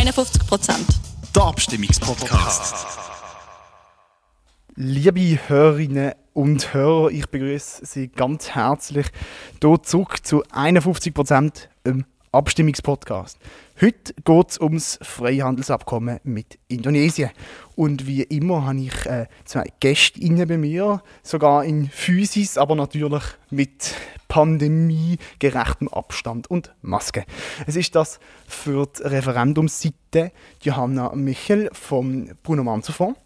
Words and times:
51 0.00 0.46
Prozent. 0.46 0.86
Der 1.36 1.42
Abstimmungspodcast. 1.42 2.86
Liebe 4.74 5.38
Hörerinnen 5.46 6.14
und 6.32 6.72
Hörer, 6.72 7.10
ich 7.10 7.28
begrüße 7.28 7.84
Sie 7.84 8.08
ganz 8.08 8.48
herzlich 8.48 9.08
hier 9.60 9.82
zurück 9.82 10.24
zu 10.24 10.42
51 10.52 11.12
Prozent 11.12 11.68
im 11.84 12.06
Abstimmungspodcast. 12.32 13.38
Heute 13.80 14.14
geht 14.24 14.50
es 14.50 14.60
ums 14.60 14.98
Freihandelsabkommen 15.02 16.20
mit 16.22 16.58
Indonesien. 16.68 17.30
Und 17.74 18.06
wie 18.06 18.22
immer 18.22 18.66
habe 18.66 18.78
ich 18.80 19.06
äh, 19.06 19.26
zwei 19.44 19.64
Gäste 19.80 20.20
bei 20.46 20.56
mir, 20.56 21.02
sogar 21.24 21.64
in 21.64 21.88
Physis, 21.88 22.56
aber 22.56 22.76
natürlich 22.76 23.22
mit 23.50 23.94
pandemiegerechtem 24.28 25.88
Abstand 25.88 26.48
und 26.48 26.72
Maske. 26.82 27.24
Es 27.66 27.74
ist 27.74 27.96
das 27.96 28.20
für 28.46 28.86
die 28.86 29.02
Referendumsseite 29.02 30.30
Johanna 30.62 31.12
Michel 31.16 31.68
vom 31.72 32.30
Bruno 32.44 32.62
Manzer 32.62 32.92
Fonds. 32.92 33.18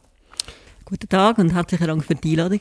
Guten 0.86 1.08
Tag 1.08 1.38
und 1.38 1.52
herzlichen 1.52 1.86
Dank 1.86 2.04
für 2.04 2.14
die 2.14 2.30
Einladung. 2.30 2.60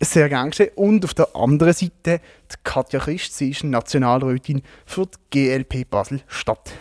Sehr 0.00 0.28
gerne 0.28 0.50
geschehen. 0.50 0.70
Und 0.76 1.04
auf 1.04 1.14
der 1.14 1.34
anderen 1.34 1.72
Seite 1.72 2.20
die 2.50 2.56
Katja 2.64 3.00
Christ, 3.00 3.36
sie 3.36 3.50
ist 3.50 3.64
Nationalrätin 3.64 4.62
für 4.86 5.06
die 5.06 5.18
GLP 5.30 5.88
Basel-Stadt. 5.88 6.72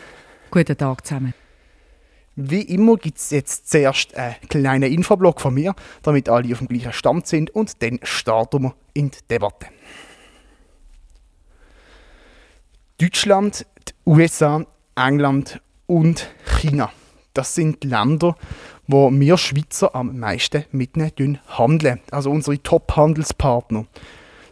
Guten 0.49 0.77
Tag 0.77 1.05
zusammen. 1.05 1.33
Wie 2.35 2.61
immer 2.61 2.95
gibt 2.95 3.17
es 3.17 3.29
jetzt 3.31 3.69
zuerst 3.69 4.15
einen 4.15 4.35
kleinen 4.47 4.91
Infoblock 4.91 5.41
von 5.41 5.53
mir, 5.53 5.75
damit 6.01 6.29
alle 6.29 6.51
auf 6.53 6.59
dem 6.59 6.67
gleichen 6.67 6.93
Stand 6.93 7.27
sind 7.27 7.49
und 7.49 7.81
dann 7.83 7.99
starten 8.03 8.63
wir 8.63 8.75
in 8.93 9.11
die 9.11 9.17
Debatte. 9.29 9.67
Deutschland, 12.99 13.65
die 13.87 14.09
USA, 14.09 14.65
England 14.95 15.61
und 15.87 16.29
China. 16.45 16.91
Das 17.33 17.55
sind 17.55 17.83
Länder, 17.83 18.35
wo 18.87 19.11
wir 19.11 19.37
Schweizer 19.37 19.95
am 19.95 20.17
meisten 20.19 20.65
mit 20.71 20.97
ihnen 20.97 21.39
handeln. 21.47 22.01
Also 22.11 22.31
unsere 22.31 22.61
Top-Handelspartner. 22.61 23.85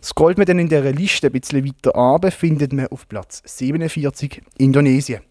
Scrollt 0.01 0.37
man 0.37 0.47
dann 0.47 0.59
in 0.59 0.69
dieser 0.69 0.91
Liste 0.91 1.27
ein 1.27 1.33
bisschen 1.33 1.65
weiter 1.65 1.95
ab, 1.95 2.31
findet 2.31 2.71
man 2.71 2.87
auf 2.87 3.07
Platz 3.07 3.41
47 3.45 4.41
Indonesien. 4.57 5.21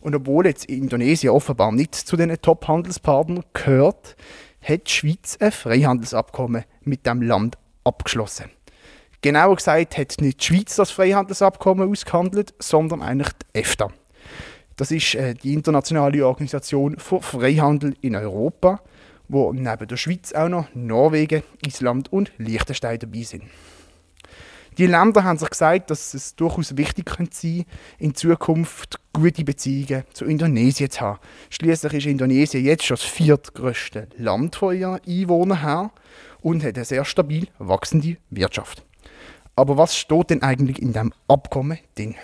Und 0.00 0.14
obwohl 0.14 0.46
jetzt 0.46 0.64
Indonesien 0.64 1.32
offenbar 1.32 1.72
nicht 1.72 1.94
zu 1.94 2.16
den 2.16 2.34
Top-Handelspartnern 2.40 3.44
gehört, 3.52 4.16
hat 4.62 4.86
die 4.86 4.90
Schweiz 4.90 5.36
ein 5.40 5.52
Freihandelsabkommen 5.52 6.64
mit 6.82 7.06
dem 7.06 7.22
Land 7.22 7.58
abgeschlossen. 7.84 8.46
Genauer 9.22 9.56
gesagt 9.56 9.98
hat 9.98 10.20
nicht 10.20 10.40
die 10.40 10.44
Schweiz 10.46 10.76
das 10.76 10.90
Freihandelsabkommen 10.90 11.90
ausgehandelt, 11.90 12.54
sondern 12.58 13.02
eigentlich 13.02 13.32
die 13.32 13.58
EFTA. 13.58 13.92
Das 14.80 14.90
ist 14.90 15.14
äh, 15.14 15.34
die 15.34 15.52
internationale 15.52 16.26
Organisation 16.26 16.98
für 16.98 17.20
Freihandel 17.20 17.96
in 18.00 18.16
Europa, 18.16 18.80
wo 19.28 19.52
neben 19.52 19.86
der 19.86 19.98
Schweiz 19.98 20.32
auch 20.32 20.48
noch 20.48 20.68
Norwegen, 20.72 21.42
Island 21.66 22.10
und 22.10 22.32
Liechtenstein 22.38 22.98
dabei 22.98 23.20
sind. 23.24 23.42
Die 24.78 24.86
Länder 24.86 25.22
haben 25.22 25.38
sich 25.38 25.50
gesagt, 25.50 25.90
dass 25.90 26.14
es 26.14 26.34
durchaus 26.34 26.78
wichtig 26.78 27.04
könnte 27.04 27.36
sein 27.36 27.66
in 27.98 28.14
Zukunft 28.14 28.98
gute 29.12 29.44
Beziehungen 29.44 30.04
zu 30.14 30.24
Indonesien 30.24 30.88
zu 30.88 31.02
haben. 31.02 31.18
Schließlich 31.50 31.92
ist 31.92 32.06
Indonesien 32.06 32.64
jetzt 32.64 32.86
schon 32.86 32.96
das 32.96 33.04
viertgrößte 33.04 34.08
Land 34.16 34.56
von 34.56 34.74
ihren 34.74 34.98
Einwohnern 35.06 35.60
her 35.60 35.90
und 36.40 36.64
hat 36.64 36.76
eine 36.76 36.86
sehr 36.86 37.04
stabil 37.04 37.48
wachsende 37.58 38.16
Wirtschaft. 38.30 38.82
Aber 39.56 39.76
was 39.76 39.94
steht 39.94 40.30
denn 40.30 40.42
eigentlich 40.42 40.80
in 40.80 40.94
dem 40.94 41.12
Abkommen 41.28 41.76
drin? 41.96 42.14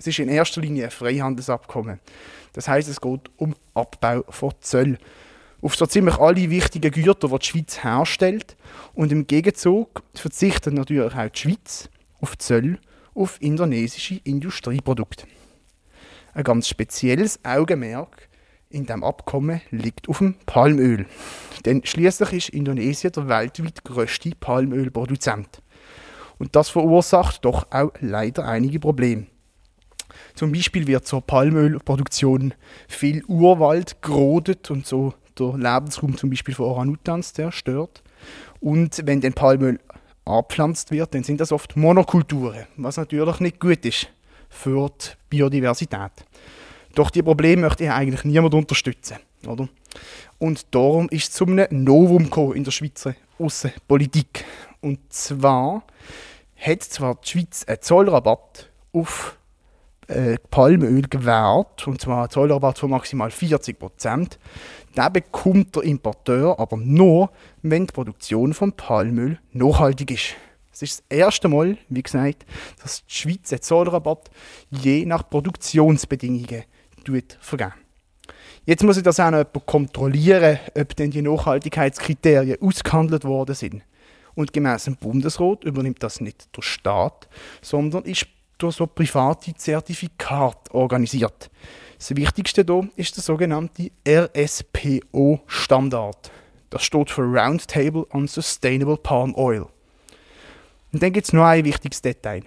Es 0.00 0.06
ist 0.06 0.20
in 0.20 0.28
erster 0.28 0.60
Linie 0.60 0.84
ein 0.84 0.90
Freihandelsabkommen. 0.92 1.98
Das 2.52 2.68
heißt, 2.68 2.88
es 2.88 3.00
geht 3.00 3.30
um 3.36 3.56
Abbau 3.74 4.22
von 4.28 4.52
Zöll 4.60 4.96
auf 5.60 5.74
so 5.74 5.86
ziemlich 5.86 6.18
alle 6.18 6.50
wichtigen 6.50 6.92
Güter, 6.92 7.28
die 7.28 7.38
die 7.38 7.44
Schweiz 7.44 7.82
herstellt. 7.82 8.56
Und 8.94 9.10
im 9.10 9.26
Gegenzug 9.26 10.04
verzichtet 10.14 10.74
natürlich 10.74 11.02
auch 11.02 11.30
die 11.30 11.38
Schweiz 11.38 11.90
auf 12.20 12.38
Zöll 12.38 12.78
auf 13.12 13.42
indonesische 13.42 14.20
Industrieprodukte. 14.22 15.26
Ein 16.32 16.44
ganz 16.44 16.68
spezielles 16.68 17.44
Augenmerk 17.44 18.28
in 18.70 18.86
dem 18.86 19.02
Abkommen 19.02 19.62
liegt 19.72 20.08
auf 20.08 20.18
dem 20.18 20.36
Palmöl. 20.46 21.06
Denn 21.64 21.84
schließlich 21.84 22.32
ist 22.32 22.48
Indonesien 22.50 23.10
der 23.10 23.28
weltweit 23.28 23.82
größte 23.82 24.30
Palmölproduzent. 24.38 25.60
Und 26.38 26.54
das 26.54 26.68
verursacht 26.68 27.44
doch 27.44 27.66
auch 27.72 27.90
leider 28.00 28.46
einige 28.46 28.78
Probleme. 28.78 29.26
Zum 30.38 30.52
Beispiel 30.52 30.86
wird 30.86 31.04
zur 31.04 31.20
Palmölproduktion 31.20 32.54
viel 32.86 33.24
Urwald 33.24 34.00
gerodet 34.02 34.70
und 34.70 34.86
so 34.86 35.14
der 35.36 35.54
Lebensraum 35.56 36.16
zum 36.16 36.30
Beispiel 36.30 36.54
von 36.54 36.66
Orang-Utans 36.66 37.32
zerstört. 37.32 38.04
Und 38.60 39.02
wenn 39.04 39.20
den 39.20 39.32
Palmöl 39.32 39.80
abpflanzt 40.24 40.92
wird, 40.92 41.12
dann 41.12 41.24
sind 41.24 41.40
das 41.40 41.50
oft 41.50 41.76
Monokulturen, 41.76 42.68
was 42.76 42.98
natürlich 42.98 43.40
nicht 43.40 43.58
gut 43.58 43.84
ist 43.84 44.10
für 44.48 44.88
die 44.90 45.08
Biodiversität. 45.28 46.12
Doch 46.94 47.10
die 47.10 47.24
Probleme 47.24 47.62
möchte 47.62 47.82
ich 47.82 47.90
eigentlich 47.90 48.22
niemand 48.22 48.54
unterstützen. 48.54 49.16
Oder? 49.44 49.68
Und 50.38 50.72
darum 50.72 51.08
ist 51.08 51.30
es 51.30 51.32
zu 51.32 51.46
einem 51.46 51.66
Novum 51.82 52.30
in 52.54 52.62
der 52.62 52.70
Schweizer 52.70 53.16
Außenpolitik. 53.40 54.44
Und 54.82 55.00
zwar 55.12 55.82
hat 56.56 56.84
zwar 56.84 57.16
die 57.16 57.28
Schweiz 57.28 57.64
einen 57.64 57.82
Zollrabatt 57.82 58.70
auf 58.92 59.37
äh, 60.08 60.36
Palmöl 60.50 61.02
gewährt, 61.02 61.86
und 61.86 62.00
zwar 62.00 62.22
einen 62.22 62.30
Zollrabatt 62.30 62.78
von 62.78 62.90
maximal 62.90 63.30
40 63.30 63.78
Prozent. 63.78 64.38
Den 64.96 65.12
bekommt 65.12 65.76
der 65.76 65.84
Importeur 65.84 66.58
aber 66.58 66.76
nur, 66.76 67.30
wenn 67.62 67.86
die 67.86 67.92
Produktion 67.92 68.54
von 68.54 68.72
Palmöl 68.72 69.38
nachhaltig 69.52 70.10
ist. 70.10 70.34
Es 70.72 70.82
ist 70.82 71.04
das 71.10 71.18
erste 71.18 71.48
Mal, 71.48 71.76
wie 71.88 72.02
gesagt, 72.02 72.46
dass 72.82 73.04
die 73.04 73.12
Schweiz 73.12 73.52
einen 73.52 73.62
Zollrabatt 73.62 74.30
je 74.70 75.04
nach 75.04 75.28
Produktionsbedingungen 75.28 76.64
vergeben. 77.40 77.72
Jetzt 78.64 78.84
muss 78.84 78.98
ich 78.98 79.02
das 79.02 79.18
auch 79.18 79.30
noch 79.30 79.44
kontrollieren, 79.66 80.58
ob 80.78 80.94
denn 80.94 81.10
die 81.10 81.22
Nachhaltigkeitskriterien 81.22 82.60
ausgehandelt 82.60 83.24
worden 83.24 83.54
sind. 83.54 83.82
Und 84.34 84.52
gemäß 84.52 84.84
dem 84.84 84.96
Bundesrat 84.96 85.64
übernimmt 85.64 86.02
das 86.02 86.20
nicht 86.20 86.54
der 86.56 86.62
Staat, 86.62 87.28
sondern 87.60 88.04
ist 88.04 88.26
durch 88.58 88.76
so 88.76 88.86
private 88.86 89.54
Zertifikate 89.54 90.74
organisiert. 90.74 91.50
Das 91.98 92.14
Wichtigste 92.14 92.62
hier 92.66 92.90
ist 92.96 93.16
der 93.16 93.22
sogenannte 93.22 93.90
RSPO-Standard. 94.06 96.30
Das 96.70 96.84
steht 96.84 97.10
für 97.10 97.22
Roundtable 97.22 98.06
on 98.12 98.28
Sustainable 98.28 98.98
Palm 98.98 99.34
Oil. 99.34 99.66
Und 100.92 101.02
dann 101.02 101.12
gibt 101.12 101.26
es 101.26 101.32
noch 101.32 101.44
ein 101.44 101.64
wichtiges 101.64 102.02
Detail. 102.02 102.42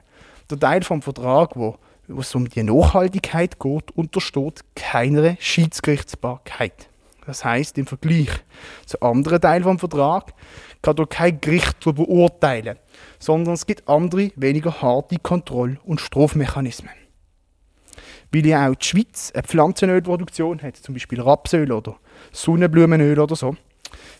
Der 0.50 0.60
Teil 0.60 0.84
vom 0.84 1.02
Vertrag, 1.02 1.56
wo, 1.56 1.78
es 2.20 2.36
um 2.36 2.48
die 2.48 2.64
Nachhaltigkeit 2.64 3.60
geht, 3.60 3.92
untersteht 3.92 4.62
keiner 4.76 5.36
Schiedsgerichtsbarkeit. 5.40 6.91
Das 7.26 7.46
heißt, 7.46 7.78
im 7.78 7.86
Vergleich 7.86 8.30
zu 8.86 9.00
anderen 9.02 9.42
Teilen 9.42 9.64
vom 9.64 9.80
Vertrag 9.80 10.34
kann 10.82 10.96
dort 10.96 11.12
kein 11.12 11.40
Gericht 11.40 11.78
darüber 11.82 12.08
urteilen, 12.08 12.78
sondern 13.20 13.54
es 13.54 13.66
gibt 13.66 13.88
andere, 13.88 14.32
weniger 14.36 14.82
harte 14.82 15.18
Kontroll- 15.20 15.80
und 15.84 16.02
Strafmechanismen. 16.02 16.94
Weil 18.32 18.46
ja 18.46 18.70
auch 18.70 18.76
die 18.76 18.86
Schweiz 18.86 19.32
eine 19.34 19.44
Pflanzenölproduktion 19.44 20.62
hat, 20.62 20.78
zum 20.78 20.96
Beispiel 20.96 21.22
Rapsöl 21.22 21.72
oder 21.72 21.98
Sonnenblumenöl 22.32 23.20
oder 23.20 23.36
so, 23.36 23.56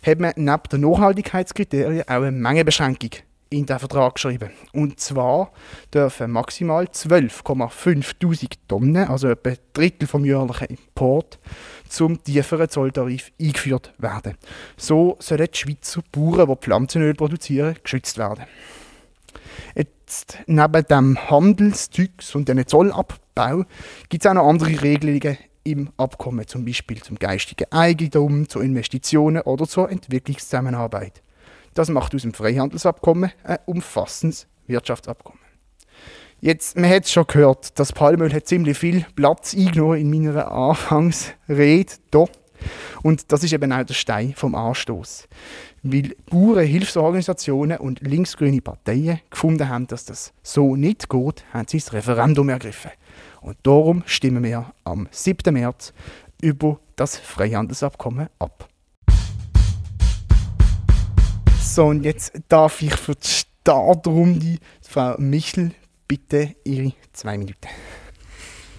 hat 0.06 0.20
man 0.20 0.34
neben 0.36 0.64
den 0.72 0.82
Nachhaltigkeitskriterien 0.82 2.04
auch 2.04 2.22
eine 2.22 2.32
Mengenbeschränkung 2.32 3.12
in 3.52 3.66
den 3.66 3.80
Vertrag 3.80 4.16
geschrieben. 4.16 4.52
Und 4.74 5.00
zwar 5.00 5.52
dürfen 5.94 6.32
maximal 6.32 6.86
12,5 6.86 8.50
Tonnen, 8.68 9.08
also 9.08 9.28
etwa 9.28 9.50
ein 9.52 9.58
Drittel 9.74 10.08
vom 10.08 10.26
jährlichen 10.26 10.68
Import, 10.68 11.38
zum 11.92 12.24
tieferen 12.24 12.70
Zolltarif 12.70 13.32
eingeführt 13.40 13.94
werden. 13.98 14.38
So 14.78 15.18
sollen 15.20 15.48
die 15.54 15.58
Schweizer 15.58 16.02
Bauern, 16.12 16.48
die 16.48 16.56
Pflanzenöl 16.56 17.14
produzieren, 17.14 17.76
geschützt 17.84 18.18
werden. 18.18 18.46
Jetzt, 19.76 20.40
neben 20.48 20.86
dem 20.86 21.30
Handelszeugs 21.30 22.36
und 22.36 22.48
dem 22.48 22.66
Zollabbau 22.66 23.66
gibt 24.10 24.26
es 24.26 24.30
auch 24.30 24.34
noch 24.34 24.48
andere 24.48 24.82
Regelungen 24.82 25.38
im 25.64 25.90
Abkommen, 25.98 26.48
zum 26.48 26.66
Beispiel 26.66 27.02
zum 27.04 27.20
geistigen 27.20 27.72
Eigentum, 27.72 28.50
zu 28.50 28.62
Investitionen 28.62 29.42
oder 29.44 29.68
zur 29.68 29.92
Entwicklungszusammenarbeit. 29.92 31.22
Das 31.74 31.90
macht 31.90 32.16
aus 32.16 32.24
dem 32.24 32.34
Freihandelsabkommen 32.34 33.32
ein 33.44 33.60
umfassendes 33.66 34.48
Wirtschaftsabkommen. 34.68 35.41
Jetzt, 36.44 36.76
man 36.76 36.90
hat 36.90 37.06
es 37.06 37.12
schon 37.12 37.28
gehört, 37.28 37.78
das 37.78 37.94
Palmöl 37.94 38.34
hat 38.34 38.48
ziemlich 38.48 38.76
viel 38.76 39.06
Platz 39.16 39.54
eingenommen 39.54 40.00
in 40.00 40.10
meiner 40.10 40.52
Anfangsrede 40.52 41.94
hier. 42.12 42.30
Und 43.04 43.32
das 43.32 43.44
ist 43.44 43.54
eben 43.54 43.72
auch 43.72 43.84
der 43.84 43.94
Stein 43.94 44.34
vom 44.36 44.56
Anstoß. 44.56 45.28
Weil 45.84 46.16
Bauern, 46.32 46.66
Hilfsorganisationen 46.66 47.78
und 47.78 48.02
linksgrüne 48.02 48.60
Parteien 48.60 49.20
gefunden 49.30 49.70
haben, 49.70 49.86
dass 49.86 50.06
das 50.06 50.34
so 50.42 50.76
nicht 50.76 51.10
geht, 51.10 51.46
haben 51.54 51.68
sie 51.68 51.78
das 51.78 51.94
Referendum 51.94 52.50
ergriffen. 52.50 52.90
Und 53.42 53.58
darum 53.62 54.02
stimmen 54.08 54.44
wir 54.44 54.74
am 54.84 55.08
7. 55.12 55.54
März 55.54 55.94
über 56.42 56.80
das 56.96 57.18
Freihandelsabkommen 57.18 58.30
ab. 58.40 58.68
So, 61.62 61.86
und 61.86 62.04
jetzt 62.04 62.34
darf 62.50 62.82
ich 62.82 62.96
für 62.96 63.14
die 63.14 63.28
Startrunde 63.28 64.58
Frau 64.82 65.16
Michel 65.20 65.74
bitte 66.12 66.56
Ihre 66.66 66.92
zwei 67.14 67.38
Minuten. 67.38 67.70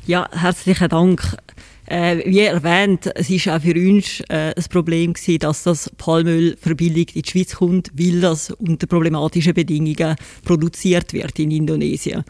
Ja, 0.07 0.29
herzlichen 0.33 0.91
Dank. 0.91 1.39
Äh, 1.87 2.19
wie 2.27 2.41
erwähnt, 2.41 3.11
es 3.15 3.31
war 3.31 3.57
auch 3.57 3.63
für 3.63 3.75
uns 3.75 4.21
äh, 4.29 4.53
ein 4.55 4.65
Problem 4.69 5.15
dass 5.39 5.63
das 5.63 5.91
Palmöl 5.97 6.59
verbilligt 6.61 7.17
in 7.17 7.23
die 7.23 7.31
Schweiz 7.31 7.55
kommt, 7.57 7.91
weil 7.95 8.21
das 8.21 8.51
unter 8.51 8.87
problematischen 8.87 9.55
Bedingungen 9.55 10.17
produziert 10.45 11.15
wird 11.15 11.39
in 11.39 11.53
Indonesien. 11.53 12.23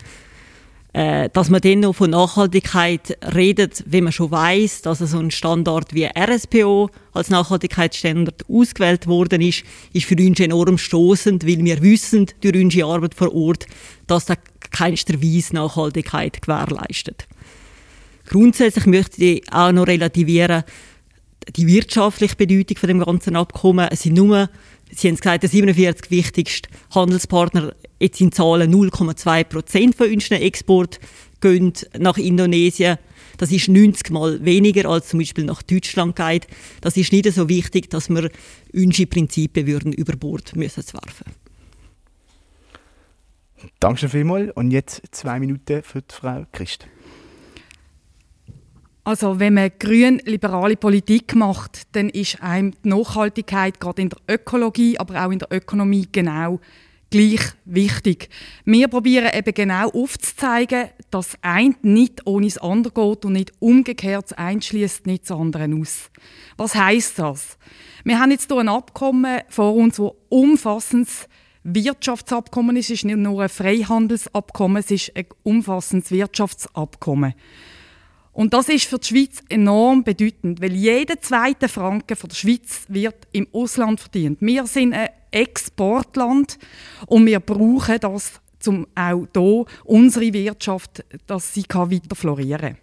Äh, 0.92 1.30
dass 1.30 1.50
man 1.50 1.62
dann 1.62 1.80
noch 1.80 1.94
von 1.94 2.10
Nachhaltigkeit 2.10 3.18
redet, 3.34 3.82
wenn 3.86 4.04
man 4.04 4.12
schon 4.12 4.30
weiß, 4.30 4.82
dass 4.82 4.98
so 4.98 5.18
ein 5.18 5.32
Standard 5.32 5.94
wie 5.94 6.04
RSPO 6.04 6.90
als 7.12 7.28
Nachhaltigkeitsstandard 7.28 8.44
ausgewählt 8.48 9.08
worden 9.08 9.40
ist, 9.40 9.64
ist 9.94 10.04
für 10.04 10.16
uns 10.16 10.38
enorm 10.38 10.78
stoßend, 10.78 11.44
weil 11.44 11.64
wir 11.64 11.82
wissen 11.82 12.26
durch 12.40 12.54
unsere 12.54 12.88
Arbeit 12.88 13.14
vor 13.14 13.34
Ort, 13.34 13.66
dass 14.06 14.26
da 14.26 14.34
keinster 14.72 15.22
Weise 15.22 15.54
Nachhaltigkeit 15.54 16.42
gewährleistet. 16.42 17.26
Grundsätzlich 18.26 18.86
möchte 18.86 19.24
ich 19.24 19.52
auch 19.52 19.72
noch 19.72 19.86
relativieren, 19.86 20.64
die 21.56 21.66
wirtschaftliche 21.66 22.36
Bedeutung 22.36 22.76
von 22.76 22.88
dem 22.88 23.00
ganzen 23.00 23.36
Abkommen. 23.36 23.88
Es 23.90 24.02
sind 24.02 24.14
nur, 24.14 24.48
Sie 24.90 25.08
haben 25.08 25.14
es 25.14 25.20
gesagt, 25.20 25.42
der 25.42 25.50
47 25.50 26.10
wichtigste 26.10 26.68
Handelspartner, 26.94 27.74
jetzt 28.00 28.20
in 28.20 28.32
Zahlen 28.32 28.72
0,2 28.72 29.44
Prozent 29.44 29.94
von 29.94 30.10
unseren 30.10 30.40
Export 30.42 31.00
gehen 31.40 31.72
nach 31.98 32.18
Indonesien. 32.18 32.98
Das 33.38 33.50
ist 33.50 33.68
90 33.68 34.10
Mal 34.10 34.44
weniger 34.44 34.88
als 34.88 35.08
zum 35.08 35.18
Beispiel 35.18 35.44
nach 35.44 35.62
Deutschland 35.62 36.14
geht. 36.14 36.46
Das 36.80 36.96
ist 36.96 37.12
nicht 37.12 37.32
so 37.32 37.48
wichtig, 37.48 37.90
dass 37.90 38.08
wir 38.08 38.30
unsere 38.72 39.06
Prinzipien 39.06 39.66
würden 39.66 39.92
über 39.92 40.16
Bord 40.16 40.54
müssen 40.54 40.84
werfen. 40.92 41.41
Danke 43.80 44.08
vielmals. 44.08 44.50
Und 44.54 44.70
jetzt 44.70 45.02
zwei 45.12 45.38
Minuten 45.38 45.82
für 45.82 46.02
die 46.02 46.14
Frau 46.14 46.44
Christ. 46.52 46.86
Also 49.04 49.40
wenn 49.40 49.54
man 49.54 49.70
grün-liberale 49.80 50.76
Politik 50.76 51.34
macht, 51.34 51.94
dann 51.96 52.08
ist 52.08 52.40
einem 52.40 52.72
die 52.84 52.88
Nachhaltigkeit 52.88 53.80
gerade 53.80 54.02
in 54.02 54.10
der 54.10 54.20
Ökologie, 54.28 54.96
aber 54.98 55.26
auch 55.26 55.32
in 55.32 55.40
der 55.40 55.48
Ökonomie 55.50 56.06
genau 56.10 56.60
gleich 57.10 57.40
wichtig. 57.64 58.28
Wir 58.64 58.88
probieren 58.88 59.30
eben 59.34 59.54
genau 59.54 59.90
aufzuzeigen, 59.90 60.88
dass 61.10 61.36
ein 61.42 61.76
nicht 61.82 62.26
ohne 62.26 62.46
das 62.46 62.58
andere 62.58 62.92
geht 62.92 63.24
und 63.24 63.32
nicht 63.34 63.52
umgekehrt 63.58 64.30
das 64.30 64.38
eine 64.38 64.62
schließt 64.62 65.06
nicht 65.06 65.28
das 65.28 65.36
andere 65.36 65.68
aus. 65.80 66.10
Was 66.56 66.74
heißt 66.74 67.18
das? 67.18 67.58
Wir 68.04 68.18
haben 68.18 68.30
jetzt 68.30 68.50
hier 68.50 68.60
ein 68.60 68.68
Abkommen 68.68 69.40
vor 69.48 69.74
uns, 69.74 69.98
wo 69.98 70.16
umfassendes 70.28 71.28
Wirtschaftsabkommen 71.64 72.76
ist. 72.76 72.86
Es 72.86 72.98
ist 72.98 73.04
nicht 73.04 73.18
nur 73.18 73.42
ein 73.42 73.48
Freihandelsabkommen, 73.48 74.78
es 74.78 74.90
ist 74.90 75.16
ein 75.16 75.26
umfassendes 75.42 76.10
Wirtschaftsabkommen. 76.10 77.34
Und 78.32 78.54
das 78.54 78.68
ist 78.68 78.86
für 78.86 78.98
die 78.98 79.08
Schweiz 79.08 79.42
enorm 79.48 80.04
bedeutend, 80.04 80.62
weil 80.62 80.72
jeder 80.72 81.20
zweite 81.20 81.68
Franken 81.68 82.16
von 82.16 82.30
der 82.30 82.36
Schweiz 82.36 82.86
wird 82.88 83.28
im 83.32 83.46
Ausland 83.52 84.00
verdient. 84.00 84.38
Wir 84.40 84.66
sind 84.66 84.94
ein 84.94 85.10
Exportland 85.30 86.58
und 87.06 87.26
wir 87.26 87.40
brauchen 87.40 88.00
das, 88.00 88.40
um 88.66 88.86
auch 88.94 89.26
hier 89.34 89.64
unsere 89.84 90.32
Wirtschaft, 90.32 91.04
dass 91.26 91.52
sie 91.52 91.64
weiter 91.68 92.16
florieren 92.16 92.60
kann. 92.60 92.81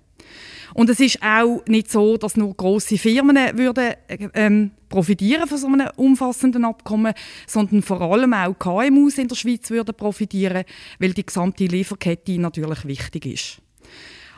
Und 0.73 0.89
es 0.89 0.99
ist 0.99 1.21
auch 1.21 1.61
nicht 1.67 1.91
so, 1.91 2.17
dass 2.17 2.37
nur 2.37 2.53
große 2.53 2.97
Firmen 2.97 3.37
würden, 3.57 3.93
ähm, 4.33 4.71
profitieren 4.89 5.47
von 5.47 5.57
so 5.57 5.67
einem 5.67 5.89
umfassenden 5.95 6.65
Abkommen, 6.65 7.13
sondern 7.47 7.81
vor 7.81 8.01
allem 8.01 8.33
auch 8.33 8.57
KMUs 8.57 9.17
in 9.17 9.27
der 9.27 9.35
Schweiz 9.35 9.69
würden 9.69 9.95
profitieren, 9.95 10.63
weil 10.99 11.13
die 11.13 11.25
gesamte 11.25 11.65
Lieferkette 11.65 12.39
natürlich 12.39 12.85
wichtig 12.85 13.25
ist. 13.25 13.61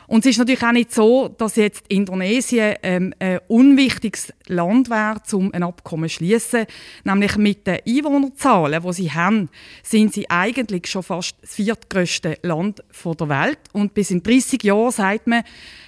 Und 0.06 0.20
es 0.20 0.32
ist 0.32 0.38
natürlich 0.38 0.62
auch 0.62 0.72
nicht 0.72 0.92
so, 0.92 1.28
dass 1.28 1.56
jetzt 1.56 1.84
Indonesien 1.88 2.76
ähm, 2.82 3.14
ein 3.18 3.38
unwichtiges 3.48 4.32
Land 4.46 4.90
wäre, 4.90 5.20
um 5.32 5.52
ein 5.52 5.62
Abkommen 5.62 6.08
zu 6.08 6.16
schließen. 6.16 6.66
Nämlich 7.04 7.36
mit 7.36 7.66
den 7.66 7.78
Einwohnerzahlen, 7.86 8.82
die 8.82 8.92
sie 8.92 9.12
haben, 9.12 9.48
sind 9.82 10.12
sie 10.12 10.28
eigentlich 10.28 10.86
schon 10.86 11.02
fast 11.02 11.36
das 11.40 11.54
viertgrößte 11.54 12.38
Land 12.42 12.82
der 13.04 13.28
Welt. 13.28 13.60
Und 13.72 13.94
bis 13.94 14.10
in 14.10 14.22
30 14.22 14.62
Jahren 14.62 14.90
sagt 14.90 15.26
man, 15.26 15.44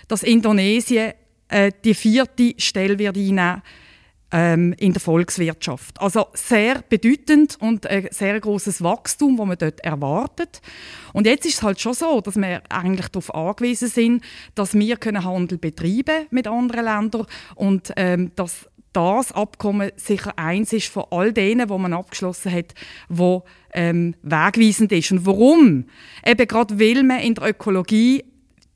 dass 0.08 0.22
Indonesien 0.22 1.12
äh, 1.48 1.70
die 1.84 1.94
vierte 1.94 2.54
Stelle 2.58 2.98
wird 2.98 3.16
einnehmen 3.16 3.62
ähm, 4.34 4.74
in 4.78 4.92
der 4.92 5.00
Volkswirtschaft. 5.00 6.00
Also 6.00 6.26
sehr 6.34 6.82
bedeutend 6.88 7.56
und 7.60 7.86
ein 7.86 8.08
sehr 8.10 8.38
großes 8.40 8.82
Wachstum, 8.82 9.36
das 9.36 9.46
man 9.46 9.58
dort 9.58 9.80
erwartet. 9.80 10.60
Und 11.12 11.26
jetzt 11.26 11.46
ist 11.46 11.54
es 11.54 11.62
halt 11.62 11.80
schon 11.80 11.94
so, 11.94 12.20
dass 12.20 12.34
wir 12.34 12.60
eigentlich 12.68 13.08
darauf 13.08 13.32
angewiesen 13.32 13.88
sind, 13.88 14.24
dass 14.56 14.74
wir 14.74 14.96
können 14.96 15.22
Handel 15.24 15.58
betreiben 15.58 16.26
mit 16.30 16.48
anderen 16.48 16.84
Ländern 16.84 17.26
und 17.54 17.92
ähm, 17.96 18.32
dass 18.34 18.68
das 18.92 19.32
Abkommen 19.32 19.92
sicher 19.96 20.36
eins 20.36 20.72
ist 20.72 20.88
von 20.88 21.04
all 21.10 21.32
denen, 21.32 21.68
wo 21.68 21.78
man 21.78 21.92
abgeschlossen 21.92 22.52
hat, 22.52 22.74
wo 23.08 23.44
ähm, 23.72 24.14
wegweisend 24.22 24.90
ist. 24.90 25.12
Und 25.12 25.26
warum? 25.26 25.86
Eben 26.26 26.48
gerade 26.48 26.78
weil 26.80 27.04
man 27.04 27.20
in 27.20 27.34
der 27.34 27.50
Ökologie 27.50 28.24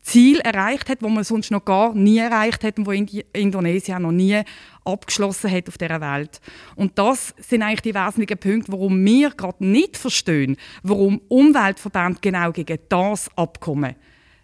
Ziel 0.03 0.39
erreicht 0.41 0.89
hat, 0.89 1.03
wo 1.03 1.09
man 1.09 1.25
sonst 1.25 1.51
noch 1.51 1.65
gar 1.65 1.95
nie 1.95 2.19
erreicht 2.19 2.65
hat 2.65 2.79
und 2.79 2.87
wo 2.87 2.93
Indonesien 2.93 4.03
noch 4.03 4.13
nie 4.13 4.41
abgeschlossen 4.85 5.51
hat 5.51 5.69
auf 5.69 5.77
dieser 5.77 6.01
Welt. 6.01 6.41
Und 6.77 6.99
das 6.99 7.35
sind 7.39 7.63
eigentlich 7.63 7.83
die 7.83 7.95
wesentlichen 7.95 8.39
Punkte, 8.39 8.73
warum 8.73 9.05
wir 9.05 9.31
gerade 9.31 9.65
nicht 9.65 9.97
verstehen, 9.97 10.57
warum 10.83 11.21
Umweltverbände 11.29 12.21
genau 12.21 12.53
gegen 12.53 12.79
das 12.89 13.29
Abkommen 13.37 13.97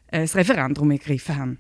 äh, 0.08 0.20
das 0.20 0.36
Referendum 0.36 0.90
ergriffen 0.90 1.36
haben. 1.36 1.58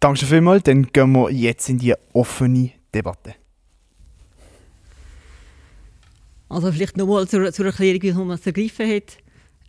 Danke 0.00 0.26
vielmals. 0.26 0.64
Dann 0.64 0.86
gehen 0.92 1.12
wir 1.12 1.30
jetzt 1.30 1.68
in 1.68 1.78
die 1.78 1.94
offene 2.12 2.72
Debatte. 2.92 3.34
Also 6.48 6.70
vielleicht 6.70 6.96
nochmal 6.96 7.26
zur, 7.26 7.52
zur 7.52 7.66
Erklärung, 7.66 8.02
wie 8.02 8.12
man 8.12 8.30
es 8.32 8.46
ergriffen 8.46 8.88
hat. 8.88 9.18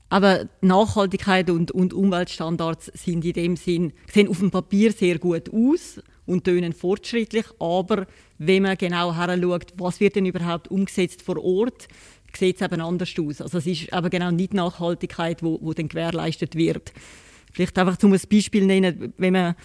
Aber 0.10 0.48
Nachhaltigkeit 0.62 1.50
und, 1.50 1.72
und 1.72 1.94
Umweltstandards 1.94 2.92
sind 2.94 3.25
in 3.25 3.34
dem 3.34 3.56
Sinn, 3.56 3.94
sehen 4.12 4.28
auf 4.28 4.40
dem 4.40 4.52
Papier 4.52 4.92
sehr 4.92 5.18
gut 5.18 5.52
aus 5.52 6.00
und 6.25 6.44
tönen 6.44 6.74
fortschrittlich, 6.74 7.46
aber 7.60 8.08
wenn 8.38 8.63
man 8.63 8.77
genau 8.77 9.13
heranschaut, 9.13 9.74
was 9.77 10.00
wird 10.00 10.15
denn 10.15 10.25
überhaupt 10.25 10.70
umgesetzt 10.70 11.22
vor 11.22 11.44
Ort, 11.44 11.88
sieht 12.36 12.58
es 12.58 12.62
eben 12.62 12.82
anders 12.82 13.13
aus. 13.20 13.41
Also 13.41 13.58
es 13.58 13.65
ist 13.65 13.94
aber 13.94 14.10
genau 14.10 14.32
nicht 14.32 14.53
Nachhaltigkeit, 14.53 15.41
wo, 15.41 15.60
wo 15.62 15.74
dann 15.74 15.88
gewährleistet 15.88 16.56
wird. 16.56 16.94
Vielleicht 17.51 17.77
einfach 17.77 17.98
zum 17.98 18.13
ein 18.13 18.22
Beispiel 18.30 18.65
nennen, 18.65 19.13
wenn 19.18 19.34
man 19.34 19.56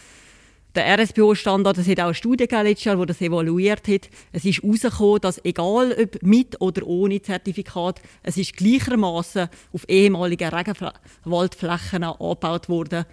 der 0.74 0.98
RSPO-Standard, 0.98 1.78
es 1.78 1.88
hat 1.88 2.00
auch 2.00 2.04
eine 2.04 2.14
Studie 2.14 2.46
letztes 2.50 2.84
Jahr, 2.84 2.96
die 2.96 3.06
das 3.06 3.20
evaluiert 3.20 3.88
hat. 3.88 4.08
Es 4.32 4.44
ist 4.44 4.62
herausgekommen, 4.62 5.20
dass 5.20 5.44
egal 5.44 5.96
ob 6.00 6.22
mit 6.22 6.60
oder 6.60 6.86
ohne 6.86 7.20
Zertifikat, 7.20 8.00
es 8.22 8.36
ist 8.36 8.56
gleichermaßen 8.56 9.48
auf 9.72 9.88
ehemaligen 9.88 10.48
Regenwaldflächen 10.48 12.04
angebaut 12.04 12.68
worden, 12.68 13.04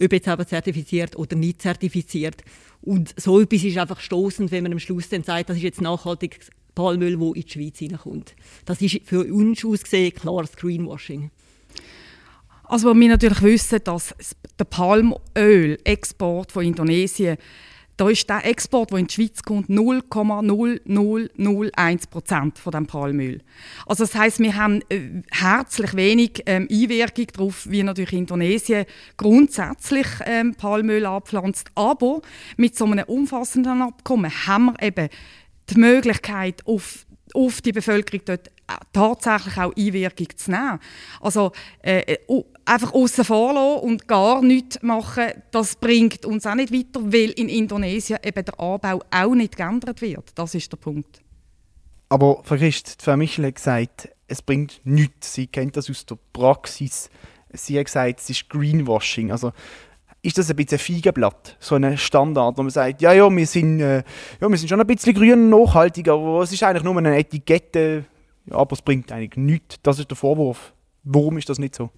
ob 0.00 0.12
jetzt 0.12 0.28
eben 0.28 0.46
zertifiziert 0.46 1.16
oder 1.16 1.36
nicht 1.36 1.62
zertifiziert. 1.62 2.42
Und 2.80 3.14
so 3.18 3.40
etwas 3.40 3.64
ist 3.64 3.78
einfach 3.78 4.00
stoßend, 4.00 4.52
wenn 4.52 4.62
man 4.62 4.72
am 4.72 4.78
Schluss 4.78 5.08
dann 5.08 5.24
sagt, 5.24 5.50
das 5.50 5.56
ist 5.56 5.62
jetzt 5.62 5.80
nachhaltiges 5.80 6.50
Palmöl, 6.74 7.16
das 7.16 7.28
in 7.28 7.42
die 7.42 7.50
Schweiz 7.50 7.78
hineinkommt. 7.78 8.34
Das 8.66 8.80
ist 8.82 9.00
für 9.04 9.24
uns 9.32 9.64
ausgesehen 9.64 10.14
klares 10.14 10.56
Greenwashing. 10.56 11.30
Also 12.74 12.92
wir 12.92 13.08
natürlich 13.08 13.42
wissen, 13.42 13.78
dass 13.84 14.12
der 14.58 14.64
Palmöl-Export 14.64 16.50
von 16.50 16.64
Indonesien, 16.64 17.36
da 17.96 18.08
ist 18.08 18.28
der 18.28 18.44
Export, 18.44 18.90
der 18.90 18.98
in 18.98 19.06
die 19.06 19.14
Schweiz 19.14 19.44
kommt, 19.44 19.70
0,0001 19.70 22.10
Prozent 22.10 22.58
von 22.58 22.72
dem 22.72 22.88
Palmöl. 22.88 23.40
Also 23.86 24.02
das 24.02 24.16
heißt, 24.16 24.40
wir 24.40 24.56
haben 24.56 24.80
äh, 24.88 25.22
herzlich 25.30 25.94
wenig 25.94 26.42
ähm, 26.46 26.66
Einwirkung 26.68 27.26
darauf, 27.32 27.70
wie 27.70 27.84
natürlich 27.84 28.14
Indonesien 28.14 28.86
grundsätzlich 29.16 30.08
ähm, 30.24 30.56
Palmöl 30.56 31.06
abpflanzt. 31.06 31.70
Aber 31.76 32.22
mit 32.56 32.76
so 32.76 32.86
einem 32.86 33.04
umfassenden 33.04 33.82
Abkommen 33.82 34.32
haben 34.48 34.64
wir 34.64 34.82
eben 34.82 35.10
die 35.70 35.78
Möglichkeit, 35.78 36.66
auf 36.66 37.06
auf 37.34 37.60
die 37.60 37.72
Bevölkerung 37.72 38.22
dort 38.24 38.50
tatsächlich 38.92 39.56
auch 39.58 39.76
Einwirkung 39.76 40.28
zu 40.36 40.50
nehmen. 40.50 40.78
Also 41.20 41.52
äh, 41.82 42.18
uh, 42.28 42.44
einfach 42.64 42.92
außen 42.92 43.24
vor 43.24 43.82
und 43.82 44.08
gar 44.08 44.42
nichts 44.42 44.82
machen, 44.82 45.26
das 45.50 45.76
bringt 45.76 46.24
uns 46.24 46.46
auch 46.46 46.54
nicht 46.54 46.72
weiter, 46.72 47.04
weil 47.04 47.30
in 47.30 47.48
Indonesien 47.48 48.18
eben 48.24 48.44
der 48.44 48.60
Anbau 48.60 49.02
auch 49.10 49.34
nicht 49.34 49.56
geändert 49.56 50.00
wird. 50.00 50.30
Das 50.34 50.54
ist 50.54 50.72
der 50.72 50.78
Punkt. 50.78 51.20
Aber 52.08 52.40
Frau 52.44 52.56
Christ, 52.56 53.02
Frau 53.02 53.16
Michel 53.16 53.46
hat 53.46 53.56
gesagt, 53.56 54.08
es 54.26 54.42
bringt 54.42 54.80
nichts. 54.84 55.34
Sie 55.34 55.46
kennt 55.46 55.76
das 55.76 55.90
aus 55.90 56.06
der 56.06 56.18
Praxis. 56.32 57.10
Sie 57.52 57.78
hat 57.78 57.86
gesagt, 57.86 58.20
es 58.20 58.30
ist 58.30 58.48
Greenwashing. 58.48 59.30
Also 59.30 59.52
ist 60.22 60.38
das 60.38 60.48
ein 60.48 60.56
bisschen 60.56 60.78
ein 60.78 60.78
Feigenblatt, 60.78 61.56
so 61.60 61.74
ein 61.74 61.98
Standard, 61.98 62.56
wo 62.56 62.62
man 62.62 62.70
sagt, 62.70 63.02
ja, 63.02 63.12
ja, 63.12 63.28
wir 63.30 63.46
sind, 63.46 63.80
äh, 63.80 64.02
ja, 64.40 64.48
wir 64.48 64.56
sind 64.56 64.68
schon 64.68 64.80
ein 64.80 64.86
bisschen 64.86 65.12
grün 65.12 65.32
und 65.32 65.50
nachhaltig, 65.50 66.08
aber 66.08 66.40
es 66.40 66.52
ist 66.52 66.62
eigentlich 66.62 66.82
nur 66.82 66.96
eine 66.96 67.18
Etikette, 67.18 68.06
aber 68.50 68.72
es 68.72 68.82
bringt 68.82 69.12
eigentlich 69.12 69.36
nichts. 69.36 69.78
Das 69.82 69.98
ist 69.98 70.10
der 70.10 70.16
Vorwurf. 70.16 70.74
Warum 71.02 71.38
ist 71.38 71.48
das 71.48 71.58
nicht 71.58 71.74
so? 71.74 71.90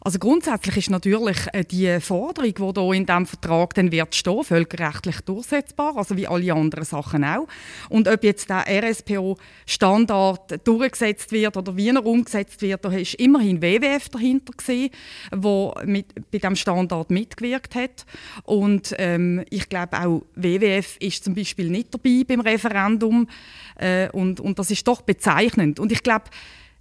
Also 0.00 0.18
grundsätzlich 0.18 0.76
ist 0.76 0.90
natürlich 0.90 1.38
äh, 1.52 1.64
die 1.64 2.00
Forderung, 2.00 2.54
die 2.54 2.80
hier 2.80 2.92
in 2.92 3.06
diesem 3.06 3.26
Vertrag 3.26 3.74
dann 3.74 3.92
wird 3.92 4.14
stehen, 4.14 4.44
völkerrechtlich 4.44 5.20
durchsetzbar, 5.22 5.96
also 5.96 6.16
wie 6.16 6.26
alle 6.26 6.52
anderen 6.52 6.84
Sachen 6.84 7.24
auch. 7.24 7.46
Und 7.88 8.08
ob 8.08 8.24
jetzt 8.24 8.50
der 8.50 8.64
RSPO-Standard 8.66 10.66
durchgesetzt 10.66 11.32
wird 11.32 11.56
oder 11.56 11.76
wie 11.76 11.88
er 11.88 12.04
umgesetzt 12.04 12.62
wird, 12.62 12.84
da 12.84 12.90
ist 12.90 13.14
immerhin 13.14 13.62
WWF 13.62 14.08
dahinter 14.08 14.52
gewesen, 14.56 14.90
wo 15.32 15.74
mit, 15.84 16.14
bei 16.30 16.38
diesem 16.38 16.56
Standard 16.56 17.10
mitgewirkt 17.10 17.74
hat. 17.74 18.04
Und 18.44 18.94
ähm, 18.98 19.44
ich 19.50 19.68
glaube 19.68 19.98
auch 19.98 20.22
WWF 20.34 20.96
ist 20.98 21.24
zum 21.24 21.34
Beispiel 21.34 21.70
nicht 21.70 21.94
dabei 21.94 22.24
beim 22.26 22.40
Referendum 22.40 23.28
äh, 23.76 24.08
und, 24.10 24.40
und 24.40 24.58
das 24.58 24.70
ist 24.70 24.86
doch 24.86 25.02
bezeichnend. 25.02 25.80
Und 25.80 25.92
ich 25.92 26.02
glaube, 26.02 26.24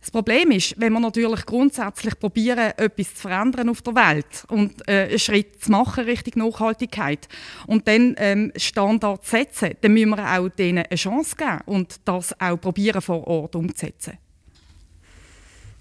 das 0.03 0.11
Problem 0.11 0.51
ist, 0.51 0.75
wenn 0.77 0.91
wir 0.91 0.99
natürlich 0.99 1.45
grundsätzlich 1.45 2.19
probieren, 2.19 2.73
etwas 2.75 3.15
zu 3.15 3.21
verändern 3.21 3.69
auf 3.69 3.81
der 3.81 3.95
Welt 3.95 4.43
und 4.49 4.85
äh, 4.85 5.03
einen 5.03 5.17
Schritt 5.17 5.63
zu 5.63 5.71
machen 5.71 6.03
Richtung 6.03 6.43
Nachhaltigkeit 6.43 7.29
und 7.67 7.87
dann 7.87 8.13
ähm, 8.17 8.51
Standards 8.57 9.29
setzen, 9.29 9.75
dann 9.79 9.93
müssen 9.93 10.09
wir 10.09 10.29
auch 10.29 10.49
denen 10.49 10.85
eine 10.85 10.97
Chance 10.97 11.37
geben 11.37 11.61
und 11.67 12.01
das 12.03 12.37
auch 12.37 12.57
probieren 12.57 13.01
vor 13.01 13.25
Ort 13.25 13.55
umzusetzen. 13.55 14.17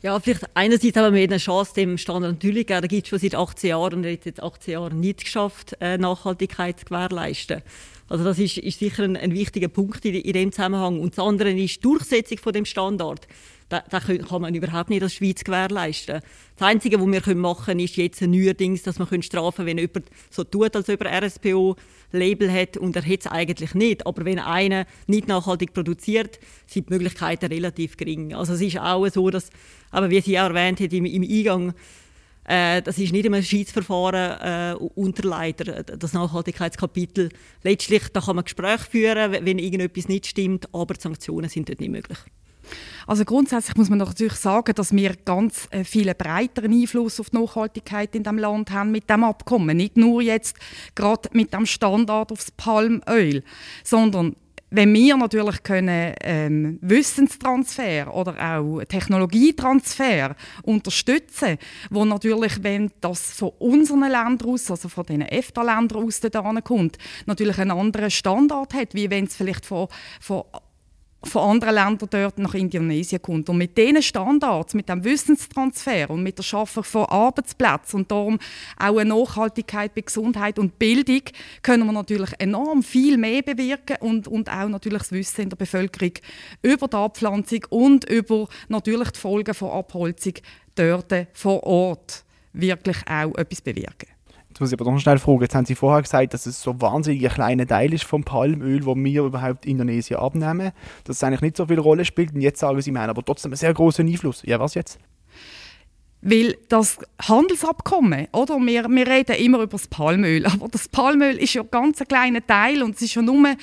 Ja, 0.03 0.21
vielleicht 0.21 0.45
einerseits 0.55 0.97
haben 0.97 1.17
wir 1.17 1.23
eine 1.25 1.39
Chance, 1.39 1.75
dem 1.75 1.99
Standard 1.99 2.35
natürlich 2.35 2.69
geben. 2.69 2.81
Da 2.81 2.87
gibt 2.87 3.07
es 3.07 3.11
schon 3.11 3.19
seit 3.19 3.35
18 3.35 3.71
Jahren 3.71 3.95
und 3.95 4.05
er 4.05 4.13
hat 4.13 4.25
jetzt 4.25 4.43
18 4.43 4.73
Jahre 4.73 4.95
nicht 4.95 5.25
geschafft, 5.25 5.77
äh, 5.81 5.99
Nachhaltigkeit 5.99 6.79
zu 6.79 6.85
gewährleisten. 6.85 7.63
Also 8.09 8.23
das 8.23 8.39
ist, 8.39 8.59
ist 8.59 8.79
sicher 8.79 9.03
ein, 9.03 9.17
ein, 9.17 9.33
wichtiger 9.33 9.69
Punkt 9.69 10.05
in, 10.05 10.15
in 10.15 10.33
dem 10.33 10.53
Zusammenhang. 10.53 11.01
Und 11.01 11.17
das 11.19 11.25
andere 11.25 11.51
ist 11.51 11.77
die 11.77 11.81
Durchsetzung 11.81 12.39
von 12.39 12.53
dem 12.53 12.65
Standard 12.65 13.27
das 13.73 14.05
kann 14.05 14.43
man 14.43 14.55
überhaupt 14.55 14.91
nicht 14.91 15.03
als 15.03 15.15
Schweiz 15.15 15.43
gewährleisten. 15.43 16.21
Das 16.57 16.69
Einzige, 16.69 17.01
was 17.01 17.27
wir 17.27 17.35
machen 17.35 17.65
können, 17.65 17.81
ist 17.81 17.97
jetzt 17.97 18.21
neuerdings, 18.21 18.83
dass 18.83 18.99
man 18.99 19.23
strafen 19.23 19.57
können, 19.57 19.67
wenn 19.67 19.79
jemand 19.79 20.07
so 20.31 20.45
tut, 20.45 20.77
als 20.77 20.89
ob 20.89 21.05
er 21.05 21.23
RSPO-Label 21.23 22.53
hat 22.53 22.77
und 22.77 22.95
er 22.97 23.05
hat 23.05 23.21
es 23.21 23.27
eigentlich 23.27 23.75
nicht. 23.75 24.07
Aber 24.07 24.25
wenn 24.25 24.39
einer 24.39 24.87
nicht 25.07 25.29
nachhaltig 25.29 25.73
produziert, 25.73 26.39
sind 26.67 26.89
die 26.89 26.93
Möglichkeiten 26.93 27.47
relativ 27.47 27.97
gering. 27.97 28.35
Also 28.35 28.53
es 28.53 28.61
ist 28.61 28.79
auch 28.79 29.07
so, 29.09 29.31
dass, 29.31 29.51
aber 29.91 30.11
wie 30.11 30.21
Sie 30.21 30.39
auch 30.39 30.45
erwähnt 30.45 30.81
hat 30.81 30.93
im, 30.93 31.07
im 31.07 31.23
Eingang, 31.23 31.75
äh, 32.45 32.83
das 32.83 32.99
ist 32.99 33.13
nicht 33.13 33.27
einem 33.27 33.43
Schiedsverfahren 33.43 34.41
äh, 34.41 34.75
unterleider, 34.95 35.83
das 35.85 36.13
Nachhaltigkeitskapitel. 36.13 37.31
Letztlich 37.63 38.09
da 38.13 38.21
kann 38.21 38.37
man 38.37 38.45
Gespräche 38.45 38.91
führen, 38.91 39.33
wenn 39.33 39.59
irgendetwas 39.59 40.09
nicht 40.09 40.27
stimmt, 40.27 40.69
aber 40.75 40.95
die 40.95 41.01
Sanktionen 41.01 41.49
sind 41.49 41.69
dort 41.69 41.81
nicht 41.81 41.91
möglich. 41.91 42.19
Also 43.07 43.25
grundsätzlich 43.25 43.77
muss 43.77 43.91
man 43.91 43.99
natürlich 43.99 44.35
sagen, 44.35 44.75
dass 44.75 44.93
wir 44.93 45.15
ganz 45.25 45.69
äh, 45.71 45.85
viel 45.85 46.13
breiteren 46.15 46.73
Einfluss 46.73 47.21
auf 47.21 47.31
die 47.31 47.39
Nachhaltigkeit 47.39 48.15
in 48.15 48.23
dem 48.23 48.39
Land 48.39 48.71
haben 48.71 48.91
mit 48.91 49.09
dem 49.11 49.25
Abkommen. 49.25 49.77
Nicht 49.77 49.97
nur 49.97 50.23
jetzt 50.23 50.57
gerade 50.95 51.29
mit 51.33 51.53
dem 51.53 51.67
Standard 51.67 52.33
aufs 52.33 52.51
Palmöl, 52.51 53.43
sondern 53.85 54.37
wenn 54.75 54.95
wir 54.95 55.17
natürlich 55.19 55.63
können, 55.63 56.15
ähm, 56.23 56.79
Wissenstransfer 56.81 58.13
oder 58.15 58.35
auch 58.41 58.83
Technologietransfer 58.85 60.35
unterstützen, 60.63 61.59
wo 61.91 62.07
natürlich, 62.07 62.63
wenn 62.63 62.91
das 63.03 63.33
von 63.33 63.51
unseren 63.59 64.01
Ländern 64.01 64.49
aus, 64.49 64.71
also 64.71 64.89
von 64.89 65.05
den 65.05 65.21
EFTA-Ländern 65.21 66.03
aus 66.03 66.23
kommt, 66.65 66.97
natürlich 67.27 67.59
einen 67.59 67.73
anderen 67.73 68.11
Standard 68.11 68.73
hat, 68.73 68.95
wie 68.95 69.11
wenn 69.11 69.25
es 69.25 69.37
vielleicht 69.37 69.67
von, 69.67 69.89
von 70.21 70.45
von 71.25 71.51
anderen 71.51 71.75
Ländern 71.75 72.09
dort 72.11 72.39
nach 72.39 72.55
Indonesien 72.55 73.23
kommt. 73.23 73.49
Und 73.49 73.59
mit 73.59 73.77
diesen 73.77 74.03
Standards, 74.03 74.75
mit 74.75 74.89
dem 74.89 75.05
Wissenstransfer 75.05 76.11
und 76.11 76.23
mit 76.23 76.39
der 76.39 76.43
Schaffung 76.43 76.85
von 76.85 77.05
Arbeitsplätzen 77.07 78.01
und 78.01 78.11
darum 78.11 78.39
auch 78.79 78.99
eine 78.99 79.15
Nachhaltigkeit 79.15 79.95
bei 79.95 80.01
Gesundheit 80.01 80.59
und 80.59 80.79
Bildung 80.79 81.23
können 81.63 81.87
wir 81.87 81.93
natürlich 81.93 82.31
enorm 82.39 82.83
viel 82.83 83.17
mehr 83.17 83.43
bewirken 83.43 83.97
und, 84.01 84.29
und 84.29 84.51
auch 84.51 84.69
natürlich 84.69 85.03
das 85.03 85.13
Wissen 85.13 85.43
in 85.43 85.51
der 85.51 85.57
Bevölkerung 85.57 86.13
über 86.63 86.89
die 86.89 86.97
Abpflanzung 86.97 87.65
und 87.71 88.05
über 88.11 88.49
natürlich 88.69 89.11
die 89.11 89.21
Folgen 89.21 89.55
von 89.55 89.71
Abholzung 89.71 90.35
dort 90.75 91.13
vor 91.33 91.63
Ort 91.65 92.25
wirklich 92.53 92.97
auch 93.09 93.35
etwas 93.37 93.61
bewirken. 93.61 94.09
Jetzt 94.53 94.61
muss 94.61 94.71
ich 94.71 94.79
aber 94.79 94.91
noch 94.91 94.99
schnell 94.99 95.17
fragen, 95.17 95.41
jetzt 95.41 95.55
haben 95.55 95.65
Sie 95.65 95.75
vorher 95.75 96.03
gesagt, 96.03 96.35
dass 96.35 96.45
es 96.45 96.61
so 96.61 96.79
wahnsinnig 96.79 97.25
ein 97.25 97.33
kleiner 97.33 97.67
Teil 97.67 97.95
ist 97.95 98.05
vom 98.05 98.23
Palmöl, 98.23 98.85
wo 98.85 98.95
wir 98.95 99.23
überhaupt 99.23 99.65
in 99.65 99.73
Indonesien 99.73 100.21
abnehmen, 100.21 100.73
dass 101.05 101.17
es 101.17 101.25
eigentlich 101.25 101.41
nicht 101.41 101.57
so 101.57 101.65
viel 101.65 101.79
Rolle 101.79 102.05
spielt 102.05 102.35
und 102.35 102.43
jetzt 102.43 102.61
sagen 102.61 102.79
Sie, 102.83 102.93
wir 102.93 103.01
haben 103.01 103.09
aber 103.09 103.25
trotzdem 103.25 103.53
einen 103.53 103.57
sehr 103.57 103.73
großen 103.73 104.07
Einfluss. 104.07 104.43
Ja, 104.45 104.61
was 104.61 104.75
jetzt? 104.75 104.99
Weil 106.25 106.57
das 106.69 106.99
Handelsabkommen, 107.21 108.29
oder? 108.33 108.59
Wir, 108.61 108.89
wir 108.89 109.07
reden 109.09 109.35
immer 109.37 109.59
über 109.59 109.73
das 109.73 109.89
Palmöl, 109.89 110.47
aber 110.47 110.69
das 110.69 110.89
Palmöl 110.89 111.37
ist 111.37 111.55
ja 111.55 111.65
ganz 111.65 112.01
ein 112.01 112.07
kleiner 112.07 112.47
Teil 112.47 112.83
und 112.85 112.95
es 112.95 113.03
ist 113.03 113.17
ja 113.17 113.23
nur 113.23 113.57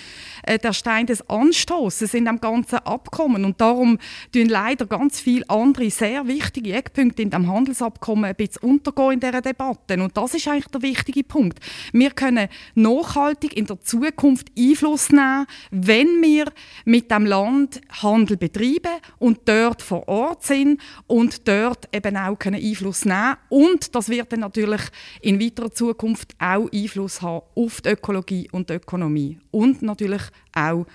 äh, 0.43 0.59
der 0.59 0.73
Stein 0.73 1.05
des 1.05 1.27
Anstoßes 1.29 2.13
in 2.13 2.25
dem 2.25 2.41
ganzen 2.41 2.79
Abkommen 2.79 3.45
und 3.45 3.61
darum 3.61 3.97
tun 4.33 4.49
leider 4.49 4.85
ganz 4.85 5.21
viele 5.21 5.49
andere 5.49 5.89
sehr 5.89 6.27
wichtige 6.27 6.73
Eckpunkte 6.73 7.21
in 7.21 7.29
dem 7.29 7.47
Handelsabkommen 7.47 8.25
ein 8.25 8.35
bisschen 8.35 8.63
untergehen 8.63 9.13
in 9.13 9.19
dieser 9.21 9.41
Debatte 9.41 10.01
und 10.01 10.17
das 10.17 10.33
ist 10.33 10.47
eigentlich 10.47 10.67
der 10.67 10.81
wichtige 10.81 11.23
Punkt. 11.23 11.59
Wir 11.93 12.11
können 12.11 12.49
nachhaltig 12.75 13.55
in 13.55 13.67
der 13.67 13.79
Zukunft 13.79 14.51
Einfluss 14.57 15.11
nehmen, 15.11 15.45
wenn 15.71 16.21
wir 16.21 16.51
mit 16.83 17.09
dem 17.09 17.25
Land 17.25 17.79
Handel 18.01 18.35
betreiben 18.35 18.99
und 19.17 19.47
dort 19.47 19.81
vor 19.81 20.07
Ort 20.09 20.43
sind 20.43 20.81
und 21.07 21.47
dort 21.47 21.87
eben 21.93 22.17
auch 22.17 22.37
Einfluss 22.55 23.05
nehmen 23.05 23.35
und 23.49 23.95
das 23.95 24.09
wird 24.09 24.31
dann 24.31 24.41
natürlich 24.41 24.81
in 25.21 25.39
weiterer 25.39 25.71
Zukunft 25.71 26.35
auch 26.39 26.69
Einfluss 26.71 27.21
haben 27.21 27.45
auf 27.55 27.81
die 27.81 27.89
Ökologie 27.89 28.49
und 28.51 28.69
die 28.69 28.73
Ökonomie 28.73 29.39
und 29.51 29.81
natürlich 29.81 30.21
auch 30.53 30.85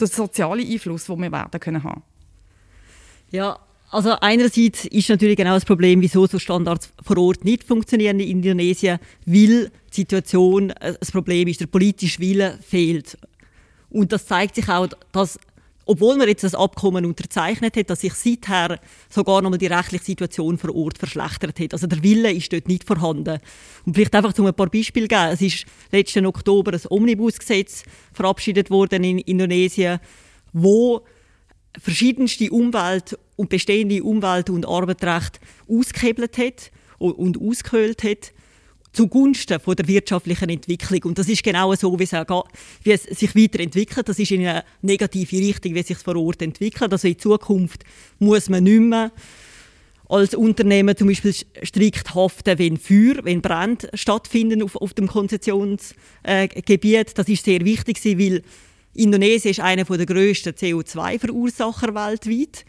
den 0.00 0.06
sozialen 0.06 0.66
Einfluss, 0.66 1.06
den 1.06 1.20
wir 1.20 1.32
werden 1.32 1.60
können 1.60 1.82
haben. 1.82 2.02
Ja, 3.30 3.58
also 3.90 4.12
einerseits 4.20 4.84
ist 4.84 5.08
natürlich 5.08 5.36
genau 5.36 5.54
das 5.54 5.64
Problem, 5.64 6.00
wieso 6.02 6.26
so 6.26 6.38
Standards 6.38 6.92
vor 7.02 7.16
Ort 7.18 7.44
nicht 7.44 7.64
funktionieren 7.64 8.20
in 8.20 8.28
Indonesien, 8.28 8.98
weil 9.24 9.70
die 9.70 9.96
Situation, 9.96 10.70
äh, 10.70 10.94
das 10.98 11.10
Problem 11.10 11.48
ist, 11.48 11.60
der 11.60 11.66
politische 11.66 12.18
Wille 12.20 12.58
fehlt. 12.60 13.16
Und 13.90 14.12
das 14.12 14.26
zeigt 14.26 14.56
sich 14.56 14.68
auch, 14.68 14.88
dass 15.12 15.38
obwohl 15.88 16.18
man 16.18 16.28
jetzt 16.28 16.44
das 16.44 16.54
Abkommen 16.54 17.06
unterzeichnet 17.06 17.74
hat, 17.74 17.88
dass 17.88 18.02
sich 18.02 18.12
seither 18.12 18.78
sogar 19.08 19.40
noch 19.40 19.48
mal 19.48 19.56
die 19.56 19.68
rechtliche 19.68 20.04
Situation 20.04 20.58
vor 20.58 20.76
Ort 20.76 20.98
verschlechtert 20.98 21.58
hat. 21.58 21.72
Also 21.72 21.86
der 21.86 22.02
Wille 22.02 22.30
ist 22.30 22.52
dort 22.52 22.68
nicht 22.68 22.84
vorhanden. 22.84 23.40
Und 23.86 23.94
vielleicht 23.94 24.14
einfach 24.14 24.34
zum 24.34 24.44
ein 24.44 24.52
paar 24.52 24.68
Beispiele 24.68 25.08
geben. 25.08 25.30
Es 25.32 25.40
ist 25.40 25.64
letzten 25.90 26.26
Oktober 26.26 26.74
ein 26.74 26.80
Omnibusgesetz 26.90 27.84
verabschiedet 28.12 28.68
worden 28.68 29.02
in 29.02 29.18
Indonesien, 29.18 29.98
wo 30.52 31.06
verschiedenste 31.80 32.50
Umwelt- 32.50 33.18
und 33.36 33.48
bestehende 33.48 34.02
Umwelt- 34.02 34.50
und 34.50 34.68
Arbeitsrechte 34.68 35.40
ausgehebelt 35.70 36.36
hat 36.36 36.70
und 36.98 37.40
ausgehöhlt 37.40 38.04
hat 38.04 38.32
zugunsten 38.92 39.60
von 39.60 39.76
der 39.76 39.86
wirtschaftlichen 39.86 40.48
Entwicklung. 40.48 41.02
Und 41.04 41.18
das 41.18 41.28
ist 41.28 41.42
genau 41.42 41.74
so, 41.74 41.98
wie 41.98 42.04
es, 42.04 42.14
auch, 42.14 42.48
wie 42.82 42.92
es 42.92 43.04
sich 43.04 43.34
weiterentwickelt. 43.34 44.08
Das 44.08 44.18
ist 44.18 44.30
in 44.30 44.46
eine 44.46 44.64
negative 44.82 45.36
Richtung, 45.36 45.74
wie 45.74 45.80
es 45.80 45.88
sich 45.88 45.98
vor 45.98 46.16
Ort 46.16 46.42
entwickelt. 46.42 46.92
Also 46.92 47.08
in 47.08 47.18
Zukunft 47.18 47.84
muss 48.18 48.48
man 48.48 48.64
nicht 48.64 48.80
mehr 48.80 49.12
als 50.08 50.34
Unternehmen 50.34 50.96
zum 50.96 51.08
Beispiel 51.08 51.34
strikt 51.62 52.14
haften, 52.14 52.58
wenn 52.58 52.78
Feuer, 52.78 53.24
wenn 53.24 53.42
Brände 53.42 53.90
stattfinden 53.92 54.62
auf, 54.62 54.76
auf 54.76 54.94
dem 54.94 55.06
Konzessionsgebiet. 55.06 57.18
Das 57.18 57.28
ist 57.28 57.44
sehr 57.44 57.62
wichtig, 57.64 58.02
weil 58.04 58.42
Indonesien 58.94 59.50
ist 59.50 59.60
einer 59.60 59.84
der 59.84 60.06
grössten 60.06 60.54
CO2-Verursacher 60.54 61.94
weltweit. 61.94 62.64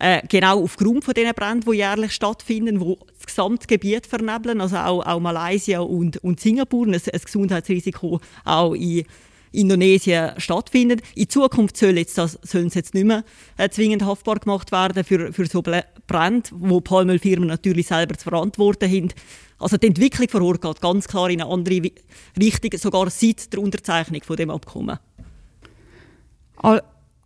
Äh, 0.00 0.22
genau 0.28 0.62
aufgrund 0.62 1.04
von 1.04 1.14
den 1.14 1.32
Bränden, 1.34 1.70
die 1.70 1.76
jährlich 1.76 2.12
stattfinden, 2.12 2.80
die 2.80 2.96
das 3.14 3.26
gesamte 3.26 3.66
Gebiet 3.66 4.06
vernebeln, 4.06 4.60
also 4.60 4.76
auch, 4.76 5.06
auch 5.06 5.20
Malaysia 5.20 5.80
und, 5.80 6.16
und 6.18 6.40
Singapur, 6.40 6.86
ein, 6.86 6.94
ein 6.94 7.20
Gesundheitsrisiko 7.24 8.20
auch 8.44 8.74
in 8.74 9.04
Indonesien 9.52 10.32
stattfindet. 10.38 11.02
In 11.14 11.28
Zukunft 11.28 11.76
soll 11.76 11.96
jetzt 11.96 12.18
das, 12.18 12.38
sollen 12.42 12.70
sie 12.70 12.80
jetzt 12.80 12.94
nicht 12.94 13.06
mehr 13.06 13.24
äh, 13.56 13.68
zwingend 13.68 14.04
haftbar 14.04 14.40
gemacht 14.40 14.72
werden 14.72 15.04
für, 15.04 15.32
für 15.32 15.46
so 15.46 15.62
Brände, 15.62 16.50
wo 16.52 16.80
Palmölfirmen 16.80 17.48
natürlich 17.48 17.86
selber 17.86 18.16
zu 18.16 18.28
verantworten 18.28 18.90
haben. 18.90 19.12
Also 19.58 19.76
die 19.76 19.86
Entwicklung 19.86 20.28
vor 20.28 20.42
Ort 20.42 20.60
geht 20.60 20.80
ganz 20.80 21.06
klar 21.06 21.30
in 21.30 21.40
eine 21.40 21.50
andere 21.50 21.90
Richtung, 22.38 22.78
sogar 22.78 23.08
seit 23.10 23.52
der 23.52 23.60
Unterzeichnung 23.60 24.22
von 24.22 24.36
dem 24.36 24.50
Abkommen. 24.50 24.98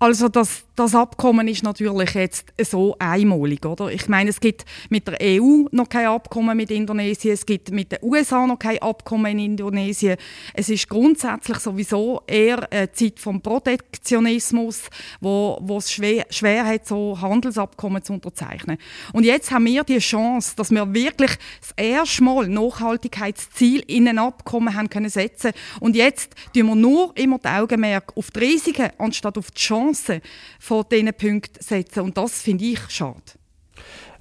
Also 0.00 0.28
das, 0.28 0.62
das 0.76 0.95
Abkommen 0.95 1.49
ist 1.49 1.64
natürlich 1.64 2.14
jetzt 2.14 2.52
so 2.62 2.95
einmalig, 3.00 3.67
oder? 3.67 3.90
Ich 3.90 4.07
meine, 4.07 4.31
es 4.31 4.38
gibt 4.38 4.64
mit 4.90 5.09
der 5.09 5.17
EU 5.21 5.64
noch 5.73 5.88
kein 5.88 6.07
Abkommen 6.07 6.57
mit 6.57 6.71
Indonesien, 6.71 7.35
es 7.35 7.45
gibt 7.45 7.73
mit 7.73 7.90
den 7.90 7.99
USA 8.02 8.47
noch 8.47 8.61
kein 8.61 8.81
Abkommen 8.81 9.33
in 9.33 9.38
Indonesien. 9.40 10.17
Es 10.55 10.69
ist 10.69 10.88
grundsätzlich 10.88 11.59
sowieso 11.59 12.23
eher 12.28 12.71
eine 12.73 12.93
Zeit 12.93 13.19
vom 13.19 13.40
Protektionismus, 13.40 14.83
wo, 15.21 15.59
wo 15.62 15.78
es 15.78 15.90
schwer, 15.90 16.26
schwer 16.31 16.64
hat, 16.64 16.87
so 16.87 17.21
Handelsabkommen 17.21 18.05
zu 18.05 18.12
unterzeichnen. 18.12 18.78
Und 19.12 19.25
jetzt 19.25 19.50
haben 19.50 19.67
wir 19.67 19.83
die 19.83 19.99
Chance, 19.99 20.55
dass 20.55 20.71
wir 20.71 20.95
wirklich 20.95 21.33
das 21.61 21.73
erste 21.76 22.23
Mal 22.23 22.47
Nachhaltigkeitsziel 22.47 23.83
in 23.88 24.07
ein 24.07 24.21
Abkommen 24.21 24.73
haben 24.76 24.88
können 24.88 25.11
setzen. 25.11 25.50
Und 25.81 25.97
jetzt 25.97 26.37
tun 26.55 26.67
wir 26.69 26.76
nur 26.76 27.12
immer 27.17 27.38
das 27.38 27.52
Augenmerk 27.52 28.17
auf 28.17 28.31
die 28.31 28.38
Risiken 28.38 28.90
anstatt 28.99 29.37
auf 29.37 29.50
die 29.50 29.61
Chancen 29.61 29.88
Chancen 29.88 30.21
von 30.59 30.85
diesen 30.90 31.12
Punkten 31.14 31.62
setzen. 31.62 32.00
Und 32.00 32.16
das 32.16 32.40
finde 32.42 32.64
ich 32.64 32.80
schade. 32.88 33.23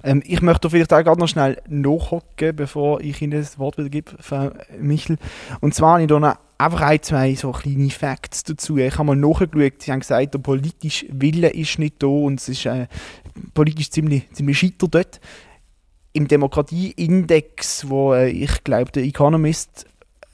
Ähm, 0.02 0.22
ich 0.24 0.42
möchte 0.42 0.70
vielleicht 0.70 0.92
auch 0.92 1.02
gerade 1.02 1.20
noch 1.20 1.28
schnell 1.28 1.60
nachhocken, 1.68 2.54
bevor 2.54 3.00
ich 3.00 3.20
Ihnen 3.20 3.40
das 3.40 3.58
Wort 3.58 3.78
wieder 3.78 3.88
gebe, 3.88 4.12
Frau 4.20 4.50
Michel. 4.78 5.18
Und 5.60 5.74
zwar 5.74 5.94
habe 5.94 6.02
ich 6.02 6.08
noch 6.08 6.36
einfach 6.58 6.80
ein, 6.82 7.02
zwei 7.02 7.34
so 7.34 7.52
kleine 7.52 7.90
Facts 7.90 8.44
dazu. 8.44 8.78
Ich 8.78 8.94
habe 8.94 9.04
mal 9.04 9.16
nachgeschaut, 9.16 9.82
Sie 9.82 9.92
haben 9.92 10.00
gesagt, 10.00 10.34
der 10.34 10.38
politische 10.38 11.06
Wille 11.10 11.50
ist 11.50 11.78
nicht 11.78 12.02
da 12.02 12.06
und 12.06 12.40
es 12.40 12.48
ist 12.48 12.66
äh, 12.66 12.86
politisch 13.54 13.90
ziemlich, 13.90 14.30
ziemlich 14.32 14.58
scheiter 14.58 14.88
dort. 14.88 15.20
Im 16.12 16.26
Demokratieindex, 16.26 17.88
wo 17.88 18.14
äh, 18.14 18.30
ich 18.30 18.64
glaube, 18.64 18.90
der 18.92 19.04
Economist 19.04 19.86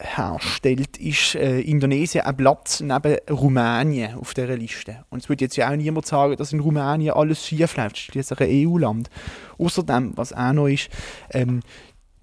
herstellt, 0.05 0.97
ist 0.99 1.35
äh, 1.35 1.61
Indonesien 1.61 2.25
ein 2.25 2.37
Platz 2.37 2.81
neben 2.81 3.17
Rumänien 3.31 4.15
auf 4.15 4.35
dieser 4.35 4.57
Liste. 4.57 5.05
Und 5.11 5.23
es 5.23 5.29
würde 5.29 5.45
jetzt 5.45 5.57
ja 5.57 5.71
auch 5.71 5.77
niemand 5.77 6.07
sagen, 6.07 6.37
dass 6.37 6.53
in 6.53 6.61
Rumänien 6.61 7.15
alles 7.15 7.47
schief 7.47 7.77
läuft. 7.77 7.99
Schließlich 7.99 8.41
ein 8.41 8.69
EU-Land. 8.69 9.11
Außerdem, 9.59 10.13
was 10.17 10.33
auch 10.33 10.53
noch 10.53 10.69
ist, 10.69 10.89
ähm, 11.31 11.61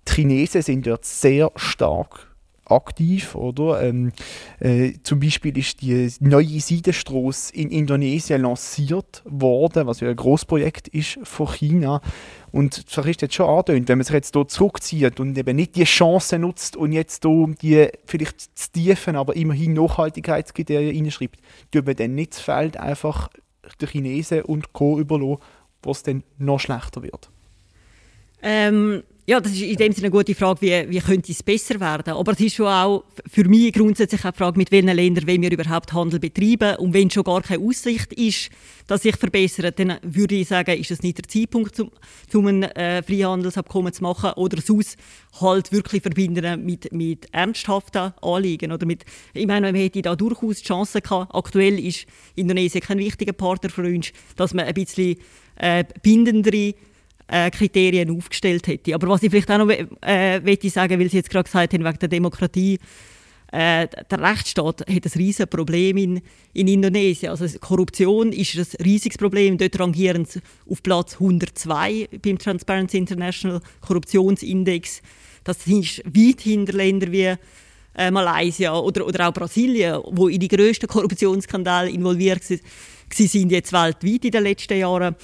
die 0.07 0.13
Chinesen 0.13 0.61
sind 0.61 0.87
dort 0.87 1.05
sehr 1.05 1.51
stark 1.55 2.30
aktiv, 2.71 3.35
oder? 3.35 3.81
Ähm, 3.81 4.11
äh, 4.59 4.93
zum 5.03 5.19
Beispiel 5.19 5.57
ist 5.57 5.81
die 5.81 6.09
neue 6.19 6.59
Seidenstraße 6.59 7.53
in 7.55 7.69
Indonesien 7.69 8.41
lanciert 8.41 9.21
worden, 9.25 9.87
was 9.87 9.99
ja 9.99 10.09
ein 10.09 10.15
Großprojekt 10.15 10.87
ist 10.89 11.19
von 11.23 11.47
China. 11.47 12.01
Und 12.51 12.95
das 12.97 13.05
ist 13.05 13.21
jetzt 13.21 13.33
schon 13.33 13.49
angetönt, 13.49 13.87
wenn 13.87 13.97
man 13.97 14.05
sich 14.05 14.13
jetzt 14.13 14.35
hier 14.35 14.47
zurückzieht 14.47 15.19
und 15.19 15.37
eben 15.37 15.55
nicht 15.55 15.75
die 15.75 15.85
Chance 15.85 16.37
nutzt 16.39 16.75
und 16.75 16.91
jetzt 16.91 17.23
hier 17.23 17.55
die 17.61 17.89
vielleicht 18.05 18.57
zu 18.57 18.71
tiefen, 18.71 19.15
aber 19.15 19.35
immerhin 19.35 19.73
Nachhaltigkeitskriterien 19.73 20.95
reinschreibt, 20.95 21.39
tut 21.71 21.85
man 21.85 21.95
dann 21.95 22.15
nicht 22.15 22.33
das 22.33 22.41
Feld 22.41 22.77
einfach 22.77 23.29
den 23.79 23.87
Chinesen 23.87 24.41
und 24.41 24.73
Co. 24.73 24.99
überlassen, 24.99 25.41
wo 25.83 25.91
es 25.91 26.03
dann 26.03 26.23
noch 26.37 26.59
schlechter 26.59 27.03
wird. 27.03 27.29
Ähm, 28.41 29.03
ja, 29.31 29.39
das 29.39 29.53
ist 29.53 29.61
in 29.61 29.77
dem 29.77 29.93
Sinne 29.93 30.07
eine 30.07 30.11
gute 30.11 30.35
Frage, 30.35 30.59
wie, 30.59 30.89
wie 30.89 30.99
könnte 30.99 31.31
es 31.31 31.41
besser 31.41 31.79
werden. 31.79 32.15
Aber 32.15 32.33
es 32.33 32.39
ist 32.41 32.55
schon 32.55 32.67
auch 32.67 33.05
für 33.31 33.47
mich 33.47 33.71
grundsätzlich 33.71 34.19
die 34.19 34.31
Frage, 34.33 34.57
mit 34.57 34.73
welchen 34.73 34.89
Ländern 34.89 35.25
wollen 35.25 35.41
wir 35.41 35.51
überhaupt 35.53 35.93
Handel 35.93 36.19
betreiben. 36.19 36.75
Und 36.75 36.93
wenn 36.93 37.09
schon 37.09 37.23
gar 37.23 37.41
keine 37.41 37.63
Aussicht 37.63 38.11
ist, 38.11 38.49
dass 38.87 39.03
sich 39.03 39.15
verbessert, 39.15 39.79
dann 39.79 39.99
würde 40.01 40.35
ich 40.35 40.49
sagen, 40.49 40.77
ist 40.77 40.91
es 40.91 41.01
nicht 41.01 41.19
der 41.19 41.29
Zeitpunkt, 41.29 41.79
um, 41.79 41.91
um 42.33 42.47
ein 42.47 42.63
äh, 42.63 43.01
Freihandelsabkommen 43.03 43.93
zu 43.93 44.03
machen 44.03 44.31
oder 44.33 44.61
sonst 44.61 44.97
halt 45.39 45.71
wirklich 45.71 46.01
verbinden 46.01 46.65
mit, 46.65 46.91
mit 46.91 47.33
ernsthaften 47.33 48.11
Anliegen. 48.21 48.73
Oder 48.73 48.85
mit, 48.85 49.05
ich 49.33 49.47
meine, 49.47 49.71
man 49.71 49.79
hätte 49.79 50.01
da 50.01 50.13
durchaus 50.13 50.57
die 50.57 50.65
Chance 50.65 50.99
gehabt. 50.99 51.33
Aktuell 51.33 51.79
ist 51.79 52.05
Indonesien 52.35 52.81
kein 52.81 52.97
wichtiger 52.97 53.31
Partner 53.31 53.69
für 53.69 53.83
uns, 53.83 54.11
dass 54.35 54.53
man 54.53 54.65
ein 54.65 54.73
bisschen 54.73 55.15
äh, 55.55 55.85
bindendere 56.03 56.73
äh, 57.31 57.49
Kriterien 57.49 58.15
aufgestellt 58.15 58.67
hätte. 58.67 58.93
Aber 58.93 59.07
was 59.07 59.23
ich 59.23 59.31
vielleicht 59.31 59.49
auch 59.49 59.57
noch 59.57 59.69
äh, 59.69 60.69
sagen 60.69 60.99
weil 60.99 61.09
Sie 61.09 61.17
jetzt 61.17 61.29
gerade 61.29 61.45
gesagt 61.45 61.73
haben, 61.73 61.85
wegen 61.85 61.99
der 61.99 62.09
Demokratie, 62.09 62.77
äh, 63.51 63.87
der 64.09 64.21
Rechtsstaat 64.21 64.81
hat 64.81 64.89
ein 64.89 65.11
riesiges 65.15 65.47
Problem 65.47 65.97
in, 65.97 66.21
in 66.53 66.67
Indonesien. 66.67 67.31
Also 67.31 67.47
Korruption 67.59 68.31
ist 68.33 68.55
ein 68.55 68.83
riesiges 68.83 69.17
Problem. 69.17 69.57
Dort 69.57 69.79
rangieren 69.79 70.25
sie 70.25 70.41
auf 70.69 70.83
Platz 70.83 71.13
102 71.13 72.09
beim 72.21 72.37
Transparency 72.37 72.97
International 72.97 73.61
Korruptionsindex. 73.81 75.01
Das 75.43 75.65
ist 75.67 76.03
weit 76.05 76.41
hinter 76.41 76.73
Ländern 76.73 77.11
wie 77.11 77.33
äh, 77.95 78.11
Malaysia 78.11 78.77
oder, 78.77 79.05
oder 79.07 79.29
auch 79.29 79.33
Brasilien, 79.33 80.01
wo 80.11 80.27
in 80.27 80.39
die 80.39 80.47
grössten 80.47 80.87
Korruptionsskandale 80.87 81.89
involviert 81.89 82.43
sind 82.43 83.51
jetzt 83.51 83.73
weltweit 83.73 84.25
in 84.25 84.31
den 84.31 84.43
letzten 84.43 84.77
Jahren. 84.77 85.15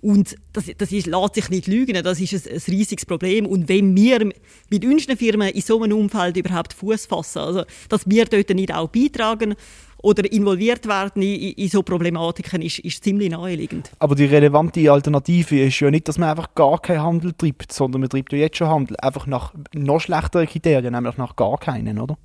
Und 0.00 0.36
das, 0.52 0.66
das 0.78 0.92
ist, 0.92 1.06
lässt 1.06 1.34
sich 1.34 1.50
nicht 1.50 1.66
lügen, 1.66 2.02
das 2.02 2.20
ist 2.20 2.32
ein, 2.46 2.52
ein 2.52 2.62
riesiges 2.68 3.04
Problem. 3.04 3.46
Und 3.46 3.68
wenn 3.68 3.96
wir 3.96 4.30
mit 4.70 4.84
unseren 4.84 5.16
Firmen 5.16 5.48
in 5.48 5.60
so 5.60 5.82
einem 5.82 5.98
Umfeld 5.98 6.36
überhaupt 6.36 6.72
Fuß 6.72 7.06
fassen, 7.06 7.40
also 7.40 7.64
dass 7.88 8.08
wir 8.08 8.24
dort 8.26 8.50
nicht 8.50 8.72
auch 8.72 8.88
beitragen 8.88 9.56
oder 10.00 10.30
involviert 10.30 10.86
werden 10.86 11.22
in, 11.22 11.52
in 11.52 11.68
so 11.68 11.82
Problematiken, 11.82 12.62
ist, 12.62 12.78
ist 12.78 13.02
ziemlich 13.02 13.30
naheliegend. 13.30 13.90
Aber 13.98 14.14
die 14.14 14.26
relevante 14.26 14.90
Alternative 14.90 15.64
ist 15.64 15.80
ja 15.80 15.90
nicht, 15.90 16.06
dass 16.06 16.18
man 16.18 16.30
einfach 16.30 16.54
gar 16.54 16.80
keinen 16.80 17.02
Handel 17.02 17.32
treibt, 17.32 17.72
sondern 17.72 18.02
man 18.02 18.10
treibt 18.10 18.32
ja 18.32 18.38
jetzt 18.38 18.58
schon 18.58 18.68
Handel, 18.68 18.96
einfach 18.98 19.26
nach 19.26 19.52
noch 19.74 20.00
schlechteren 20.00 20.46
Kriterien, 20.46 20.92
nämlich 20.92 21.16
nach 21.16 21.34
gar 21.34 21.58
keinen, 21.58 21.98
oder? 21.98 22.16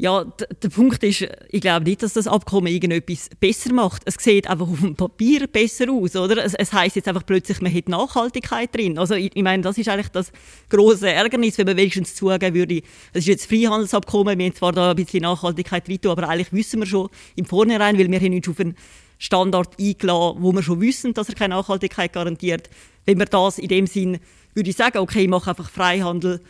Ja, 0.00 0.24
der 0.24 0.68
Punkt 0.68 1.02
ist, 1.02 1.26
ich 1.50 1.60
glaube 1.60 1.84
nicht, 1.84 2.04
dass 2.04 2.12
das 2.12 2.28
Abkommen 2.28 2.68
irgendetwas 2.68 3.30
besser 3.40 3.72
macht. 3.72 4.02
Es 4.04 4.14
sieht 4.14 4.46
einfach 4.46 4.68
auf 4.68 4.78
dem 4.78 4.94
Papier 4.94 5.48
besser 5.48 5.90
aus, 5.90 6.14
oder? 6.14 6.44
Es, 6.44 6.54
es 6.54 6.72
heißt 6.72 6.94
jetzt 6.94 7.08
einfach 7.08 7.26
plötzlich, 7.26 7.60
man 7.60 7.74
hat 7.74 7.88
Nachhaltigkeit 7.88 8.72
drin. 8.72 8.96
Also 8.96 9.14
ich, 9.14 9.34
ich, 9.34 9.42
meine, 9.42 9.64
das 9.64 9.76
ist 9.76 9.88
eigentlich 9.88 10.10
das 10.10 10.30
große 10.68 11.10
Ärgernis, 11.10 11.58
wenn 11.58 11.66
man 11.66 11.76
wenigstens 11.76 12.14
zugeben 12.14 12.54
würde, 12.54 12.82
es 13.12 13.22
ist 13.22 13.26
jetzt 13.26 13.46
Freihandelsabkommen, 13.46 14.38
wir 14.38 14.46
haben 14.46 14.54
zwar 14.54 14.70
da 14.70 14.90
ein 14.90 14.96
bisschen 14.96 15.22
Nachhaltigkeit 15.22 15.88
drin, 15.88 15.98
aber 16.04 16.28
eigentlich 16.28 16.52
wissen 16.52 16.78
wir 16.78 16.86
schon 16.86 17.08
im 17.34 17.44
Vornherein, 17.44 17.98
weil 17.98 18.08
wir 18.08 18.20
haben 18.20 18.34
uns 18.34 18.48
auf 18.48 18.60
einen 18.60 18.76
Standard 19.18 19.80
eingeladen, 19.80 20.38
wo 20.40 20.52
wir 20.52 20.62
schon 20.62 20.80
wissen, 20.80 21.12
dass 21.12 21.28
er 21.28 21.34
keine 21.34 21.56
Nachhaltigkeit 21.56 22.12
garantiert. 22.12 22.70
Wenn 23.04 23.18
wir 23.18 23.26
das 23.26 23.58
in 23.58 23.66
dem 23.66 23.88
Sinn, 23.88 24.20
würde 24.54 24.70
ich 24.70 24.76
sagen, 24.76 24.98
okay, 24.98 25.22
ich 25.22 25.28
mache 25.28 25.50
einfach 25.50 25.68
Freihandel 25.68 26.40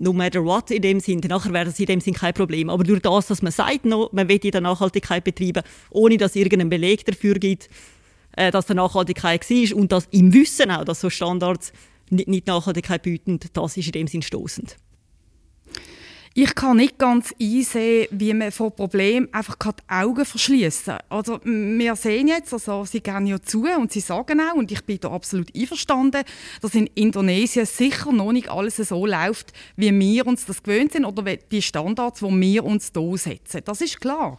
no 0.00 0.12
matter 0.12 0.42
what 0.44 0.70
in 0.70 0.82
dem 0.82 0.98
Sinn, 0.98 1.20
nachher 1.28 1.52
wäre 1.52 1.66
das 1.66 1.78
in 1.78 1.86
dem 1.86 2.00
Sinn 2.00 2.14
kein 2.14 2.32
Problem. 2.32 2.70
Aber 2.70 2.82
durch 2.82 3.02
das, 3.02 3.26
dass 3.26 3.42
man 3.42 3.52
sagt, 3.52 3.84
no, 3.84 4.08
man 4.12 4.28
will 4.28 4.40
in 4.42 4.62
Nachhaltigkeit 4.62 5.22
betreiben, 5.22 5.62
ohne 5.90 6.16
dass 6.16 6.32
es 6.32 6.36
irgendeinen 6.36 6.70
Beleg 6.70 7.04
dafür 7.04 7.34
gibt, 7.34 7.68
äh, 8.32 8.50
dass 8.50 8.66
der 8.66 8.76
Nachhaltigkeit 8.76 9.48
war 9.48 9.76
und 9.76 9.92
dass 9.92 10.08
im 10.10 10.32
Wissen 10.32 10.70
auch, 10.70 10.84
dass 10.84 11.02
so 11.02 11.10
Standards 11.10 11.72
nicht, 12.08 12.28
nicht 12.28 12.46
Nachhaltigkeit 12.46 13.02
bieten, 13.02 13.38
das 13.52 13.76
ist 13.76 13.86
in 13.86 13.92
dem 13.92 14.06
Sinn 14.06 14.22
stoßend. 14.22 14.76
Ich 16.32 16.54
kann 16.54 16.76
nicht 16.76 16.96
ganz 16.96 17.34
einsehen, 17.40 18.06
wie 18.12 18.32
man 18.34 18.52
vor 18.52 18.70
Problemen 18.70 19.28
einfach 19.34 19.56
die 19.56 19.92
Augen 19.92 20.24
verschließen 20.24 20.98
Also 21.08 21.40
wir 21.42 21.96
sehen 21.96 22.28
jetzt, 22.28 22.52
also 22.52 22.84
sie 22.84 23.00
gehen 23.00 23.26
ja 23.26 23.42
zu 23.42 23.64
und 23.64 23.90
sie 23.90 23.98
sagen 23.98 24.40
auch, 24.40 24.54
und 24.54 24.70
ich 24.70 24.84
bin 24.84 25.00
da 25.00 25.10
absolut 25.10 25.52
einverstanden, 25.56 26.22
dass 26.62 26.76
in 26.76 26.86
Indonesien 26.94 27.66
sicher 27.66 28.12
noch 28.12 28.30
nicht 28.30 28.48
alles 28.48 28.76
so 28.76 29.06
läuft, 29.06 29.52
wie 29.74 29.92
wir 29.98 30.24
uns 30.24 30.46
das 30.46 30.62
gewöhnt 30.62 30.92
sind 30.92 31.04
oder 31.04 31.24
die 31.34 31.62
Standards, 31.62 32.20
die 32.20 32.40
wir 32.40 32.64
uns 32.64 32.92
hier 32.94 33.18
setzen. 33.18 33.62
Das 33.64 33.80
ist 33.80 34.00
klar. 34.00 34.38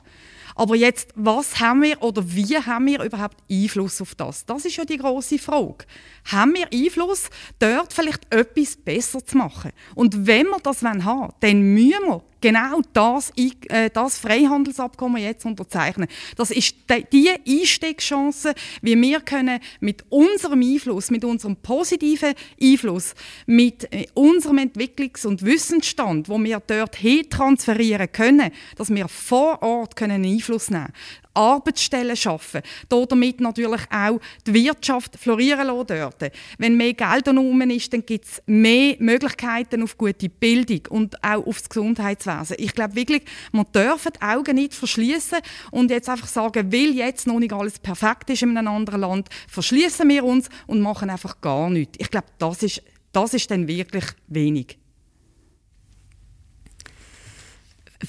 Aber 0.56 0.76
jetzt, 0.76 1.10
was 1.16 1.60
haben 1.60 1.84
wir 1.84 2.02
oder 2.02 2.24
wie 2.26 2.58
haben 2.58 2.86
wir 2.86 3.04
überhaupt 3.04 3.38
Einfluss 3.50 4.02
auf 4.02 4.16
das? 4.16 4.46
Das 4.46 4.66
ist 4.66 4.76
ja 4.76 4.86
die 4.86 4.98
große 4.98 5.40
Frage. 5.40 5.86
Haben 6.32 6.54
wir 6.54 6.68
Einfluss, 6.72 7.30
dort 7.60 7.94
vielleicht 7.94 8.34
etwas 8.34 8.76
besser 8.76 9.26
zu 9.26 9.38
machen? 9.38 9.72
Und 9.96 10.28
wenn 10.28 10.48
wir 10.48 10.60
das 10.62 10.82
haben 10.82 11.34
dann 11.40 11.62
müssen 11.62 12.06
wir 12.08 12.24
genau 12.42 12.82
das, 12.94 13.32
äh, 13.38 13.90
das 13.92 14.18
Freihandelsabkommen 14.18 15.22
jetzt 15.22 15.46
unterzeichnen. 15.46 16.08
Das 16.36 16.52
ist 16.52 16.76
die 17.14 17.30
Einstiegschance, 17.48 18.54
wie 18.82 19.00
wir 19.00 19.22
können 19.22 19.60
mit 19.80 20.04
unserem 20.10 20.62
Einfluss, 20.62 21.12
mit 21.12 21.24
unserem 21.24 21.56
positiven 21.56 22.34
Einfluss, 22.62 23.14
mit 23.46 23.92
äh, 23.94 24.08
unserem 24.14 24.58
Entwicklungs- 24.58 25.26
und 25.26 25.44
Wissensstand, 25.44 26.28
wo 26.28 26.38
wir 26.40 26.62
dort 26.66 26.96
hin 26.96 27.30
transferieren 27.30 28.12
können, 28.12 28.52
dass 28.76 28.90
wir 28.90 29.08
vor 29.08 29.62
Ort 29.62 29.96
können 29.96 30.26
Einfluss 30.26 30.70
nehmen 30.70 30.86
können. 30.86 31.22
Arbeitsstellen 31.34 32.16
schaffen, 32.16 32.62
damit 32.90 33.40
natürlich 33.40 33.82
auch 33.92 34.20
die 34.46 34.54
Wirtschaft 34.54 35.18
florieren 35.18 35.68
lassen 35.68 35.88
dort. 35.88 36.32
Wenn 36.58 36.78
mehr 36.78 36.94
Geld 36.94 37.28
herum 37.28 37.62
ist, 37.62 37.94
dann 37.94 38.06
gibt 38.06 38.26
es 38.26 38.42
mehr 38.46 38.96
Möglichkeiten 39.00 39.84
auf 39.84 39.98
gute 39.98 40.30
Bildung 40.30 40.82
und 40.90 41.24
auch 41.24 41.46
auf 41.46 41.60
das 41.60 41.70
Gesundheitswesen. 41.70 42.58
Ich 42.60 42.74
glaube 42.74 42.96
wirklich, 42.96 43.24
man 43.52 43.66
darf 43.72 44.08
die 44.08 44.22
Augen 44.22 44.56
nicht 44.56 44.74
verschließen 44.74 45.40
und 45.72 45.92
jetzt 45.92 46.10
einfach 46.10 46.28
sagen, 46.28 46.72
weil 46.72 46.92
jetzt 46.96 47.28
noch 47.28 47.40
nicht 47.40 47.54
alles 47.54 47.80
perfekt 47.80 48.30
ist 48.30 48.42
in 48.42 48.58
einem 48.58 48.68
anderen 48.68 49.02
Land, 49.02 49.30
verschließen 49.48 50.08
wir 50.10 50.24
uns 50.24 50.50
und 50.68 50.82
machen 50.82 51.10
einfach 51.10 51.40
gar 51.42 51.70
nichts. 51.70 51.98
Ich 52.00 52.10
glaube, 52.10 52.28
das 52.38 52.64
ist, 52.64 52.82
das 53.12 53.34
ist 53.34 53.50
dann 53.52 53.68
wirklich 53.68 54.06
wenig. 54.28 54.81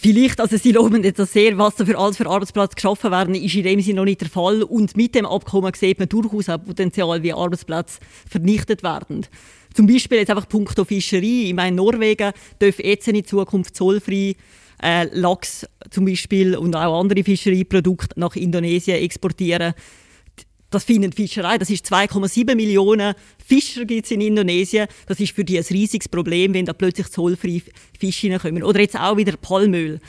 Vielleicht, 0.01 0.41
also 0.41 0.57
Sie 0.57 0.73
loben 0.73 1.05
jetzt 1.05 1.25
sehr, 1.33 1.59
was 1.59 1.77
da 1.77 1.85
für 1.85 1.99
alles 1.99 2.17
für 2.17 2.27
Arbeitsplätze 2.27 2.77
geschaffen 2.77 3.11
werden, 3.11 3.35
ist 3.35 3.55
in 3.55 3.63
dem 3.63 3.81
Sinne 3.81 3.97
noch 3.97 4.05
nicht 4.05 4.23
der 4.23 4.31
Fall. 4.31 4.63
Und 4.63 4.97
mit 4.97 5.15
dem 5.15 5.27
Abkommen 5.27 5.73
sieht 5.75 5.99
man 5.99 6.09
durchaus 6.09 6.49
auch 6.49 6.65
Potenzial, 6.65 7.23
wie 7.23 7.33
Arbeitsplätze 7.33 7.99
vernichtet 8.29 8.83
werden. 8.83 9.27
Zum 9.75 9.87
Beispiel 9.87 10.19
jetzt 10.19 10.31
einfach 10.31 10.49
Punkt 10.49 10.81
Fischerei. 10.87 11.49
Ich 11.49 11.55
meine, 11.55 11.77
Norwegen 11.77 12.33
darf 12.59 12.79
jetzt 12.79 13.09
in 13.09 13.25
Zukunft 13.25 13.77
zollfrei 13.77 14.35
äh, 14.83 15.05
Lachs 15.13 15.67
zum 15.91 16.07
Beispiel 16.07 16.57
und 16.57 16.75
auch 16.75 17.01
andere 17.01 17.23
Fischereiprodukte 17.23 18.19
nach 18.19 18.35
Indonesien 18.37 18.99
exportieren. 18.99 19.75
Das 20.73 20.85
findet 20.85 21.15
Fischerei. 21.15 21.59
Das 21.59 21.71
ist 21.71 21.87
2,7 21.93 22.55
Millionen 22.55 23.15
Fischer 23.45 23.85
gibt 23.85 24.07
es 24.07 24.11
in 24.11 24.23
Indonesien. 24.23 24.89
Das 25.07 25.21
ist 25.21 25.35
für 25.35 25.45
die 25.45 25.59
ein 25.59 25.65
riesiges 25.69 26.09
Problem, 26.09 26.55
wenn 26.55 26.65
da 26.65 26.73
plötzlich 26.73 27.09
zollfreie 27.09 27.63
Fische 27.99 28.31
reinkommen. 28.31 28.63
Oder 28.63 28.81
jetzt 28.81 28.99
auch 28.99 29.17
wieder 29.17 29.37
Palmöl. 29.37 30.01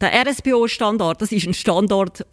Der 0.00 0.12
RSPO-Standard, 0.24 1.20
das 1.20 1.32
ist 1.32 1.48
ein 1.48 1.54
Standard, 1.54 2.24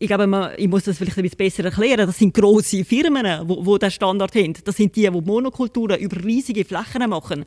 ich 0.00 0.08
glaube, 0.08 0.54
ich 0.56 0.66
muss 0.66 0.82
das 0.82 0.98
vielleicht 0.98 1.18
ein 1.18 1.22
bisschen 1.22 1.38
besser 1.38 1.64
erklären, 1.64 2.04
das 2.04 2.18
sind 2.18 2.34
grosse 2.34 2.84
Firmen, 2.84 3.46
die, 3.46 3.54
die 3.54 3.78
diesen 3.78 3.90
Standard 3.92 4.34
haben. 4.34 4.54
Das 4.64 4.76
sind 4.76 4.96
die, 4.96 5.02
die 5.02 5.10
Monokulturen 5.10 6.00
über 6.00 6.24
riesige 6.24 6.64
Flächen 6.64 7.08
machen. 7.08 7.44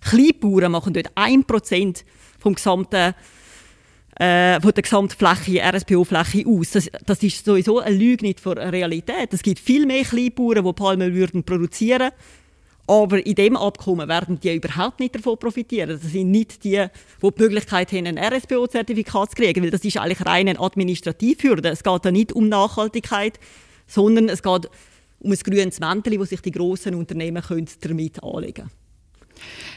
Kleinbauern 0.00 0.70
machen 0.70 0.92
dort 0.92 1.10
1% 1.16 2.04
vom 2.38 2.54
gesamten 2.54 3.14
äh, 4.18 4.60
von 4.60 4.72
der 4.72 4.82
Gesamtfläche, 4.82 5.62
RSPO-Fläche 5.62 6.46
aus. 6.46 6.70
Das, 6.72 6.90
das, 7.06 7.22
ist 7.22 7.44
sowieso 7.44 7.78
eine 7.78 7.96
Lüge 7.96 8.24
nicht 8.24 8.40
von 8.40 8.58
Realität. 8.58 9.32
Es 9.32 9.42
gibt 9.42 9.60
viel 9.60 9.86
mehr 9.86 10.04
Kleinbauern, 10.04 10.64
die 10.64 10.72
Palmöl 10.72 11.14
würden 11.14 11.44
produzieren 11.44 12.10
aber 12.88 13.24
in 13.24 13.34
dem 13.34 13.54
Abkommen 13.54 14.08
werden 14.08 14.40
die 14.40 14.54
überhaupt 14.54 14.98
nicht 14.98 15.14
davon 15.14 15.38
profitieren. 15.38 15.90
Das 15.90 16.10
sind 16.10 16.30
nicht 16.30 16.64
die, 16.64 16.86
die 17.22 17.30
die 17.30 17.42
Möglichkeit 17.42 17.92
haben, 17.92 18.06
ein 18.06 18.18
RSPO-Zertifikat 18.18 19.30
zu 19.30 19.36
kriegen, 19.36 19.62
weil 19.62 19.70
das 19.70 19.84
ist 19.84 19.98
eigentlich 19.98 20.24
rein 20.24 20.48
eine 20.48 20.58
Administrativhürde. 20.58 21.68
Es 21.68 21.82
geht 21.82 22.04
da 22.04 22.10
nicht 22.10 22.32
um 22.32 22.48
Nachhaltigkeit, 22.48 23.38
sondern 23.86 24.30
es 24.30 24.42
geht 24.42 24.70
um 25.20 25.32
ein 25.32 25.38
grünes 25.38 25.80
Mäntel, 25.80 26.16
das 26.16 26.30
sich 26.30 26.40
die 26.40 26.50
grossen 26.50 26.94
Unternehmen 26.94 27.42
damit 27.80 28.22
anlegen 28.22 28.54
können. 28.54 28.70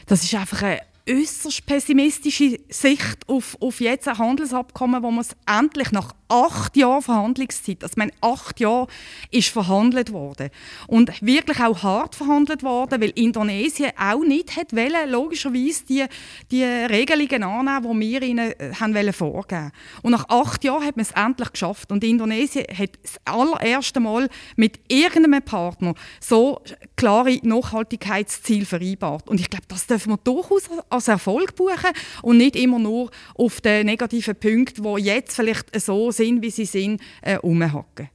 Das 0.06 0.24
ist 0.24 0.34
einfach 0.34 0.62
eine 0.62 0.80
äußerst 1.08 1.66
pessimistische 1.66 2.60
Sicht 2.68 3.28
auf, 3.28 3.56
auf 3.60 3.80
jetzt 3.80 4.08
ein 4.08 4.18
Handelsabkommen, 4.18 5.02
wo 5.02 5.10
man 5.10 5.22
es 5.22 5.36
endlich 5.46 5.90
nach 5.92 6.14
acht 6.32 6.76
Jahren 6.76 7.02
Verhandlungszeit, 7.02 7.82
also 7.82 7.94
meine, 7.96 8.12
acht 8.22 8.58
Jahre 8.58 8.86
ist 9.30 9.48
verhandelt 9.48 10.12
worden 10.12 10.48
und 10.86 11.12
wirklich 11.20 11.60
auch 11.60 11.82
hart 11.82 12.14
verhandelt 12.14 12.62
worden, 12.62 13.00
weil 13.02 13.10
Indonesien 13.10 13.90
auch 13.98 14.24
nicht 14.24 14.56
hat 14.56 14.72
wollen, 14.72 15.10
logischerweise 15.10 15.84
die, 15.84 16.04
die 16.50 16.64
Regelungen 16.64 17.42
annehmen, 17.42 18.00
die 18.00 18.10
wir 18.12 18.22
ihnen 18.22 18.52
äh, 18.52 18.72
haben 18.80 18.94
wollen 18.94 19.12
vorgeben. 19.12 19.72
Und 20.02 20.12
nach 20.12 20.28
acht 20.28 20.64
Jahren 20.64 20.86
hat 20.86 20.96
man 20.96 21.02
es 21.02 21.12
endlich 21.12 21.52
geschafft 21.52 21.92
und 21.92 22.02
Indonesien 22.02 22.64
hat 22.76 22.90
das 23.02 23.16
allererste 23.26 24.00
Mal 24.00 24.28
mit 24.56 24.80
irgendeinem 24.88 25.42
Partner 25.42 25.94
so 26.18 26.62
klare 26.96 27.38
Nachhaltigkeitsziele 27.42 28.64
vereinbart. 28.64 29.28
Und 29.28 29.38
ich 29.40 29.50
glaube, 29.50 29.66
das 29.68 29.86
dürfen 29.86 30.12
wir 30.12 30.18
durchaus 30.18 30.62
als 30.88 31.08
Erfolg 31.08 31.56
buchen 31.56 31.90
und 32.22 32.38
nicht 32.38 32.56
immer 32.56 32.78
nur 32.78 33.10
auf 33.34 33.60
den 33.60 33.86
negativen 33.86 34.34
Punkten, 34.34 34.82
die 34.82 35.02
jetzt 35.02 35.36
vielleicht 35.36 35.78
so 35.78 36.10
sind, 36.10 36.21
sind, 36.24 36.42
wie 36.42 36.50
sie 36.50 36.64
sind, 36.64 37.00
äh, 37.22 37.38
umhacken. 37.38 38.08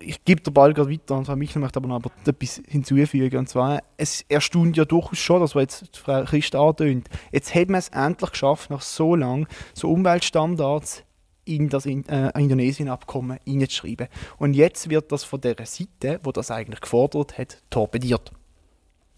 ich 0.00 0.24
gebe 0.24 0.40
den 0.40 0.52
Ball 0.52 0.72
gerade 0.74 0.90
weiter 0.90 1.16
und 1.16 1.36
Michel 1.36 1.60
möchte 1.60 1.78
aber 1.78 1.88
noch 1.88 2.02
etwas 2.26 2.60
hinzufügen. 2.66 3.38
Und 3.38 3.48
zwar, 3.48 3.82
es 3.96 4.24
erstaunt 4.28 4.76
ja 4.76 4.84
durchaus 4.84 5.18
schon, 5.18 5.40
das 5.40 5.54
was 5.54 5.62
jetzt 5.62 5.96
Frau 5.96 6.24
Christ 6.24 6.54
antönt. 6.54 7.08
Jetzt 7.32 7.54
hat 7.54 7.68
man 7.68 7.78
es 7.78 7.88
endlich 7.88 8.30
geschafft, 8.30 8.70
nach 8.70 8.82
so 8.82 9.14
lang 9.14 9.46
so 9.74 9.90
Umweltstandards 9.90 11.04
in 11.44 11.68
das 11.68 11.86
äh, 11.86 12.30
Indonesien-Abkommen 12.38 13.38
hineinzuschreiben. 13.44 14.08
Und 14.36 14.54
jetzt 14.54 14.90
wird 14.90 15.10
das 15.10 15.24
von 15.24 15.40
der 15.40 15.56
Seite, 15.64 16.20
wo 16.22 16.30
das 16.30 16.50
eigentlich 16.50 16.80
gefordert 16.80 17.38
hat, 17.38 17.62
torpediert. 17.70 18.32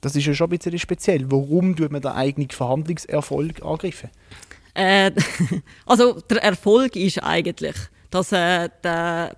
Das 0.00 0.16
ist 0.16 0.26
ja 0.26 0.32
schon 0.32 0.46
ein 0.46 0.56
bisschen 0.56 0.78
speziell. 0.78 1.30
Warum 1.30 1.76
tut 1.76 1.90
man 1.90 2.00
da 2.00 2.14
eigentlich 2.14 2.54
Verhandlungserfolg 2.54 3.62
angreifen? 3.62 4.10
Äh, 4.80 5.12
also 5.86 6.20
der 6.22 6.42
Erfolg 6.42 6.96
ist 6.96 7.22
eigentlich, 7.22 7.76
dass 8.10 8.32
äh, 8.32 8.70
der 8.82 9.36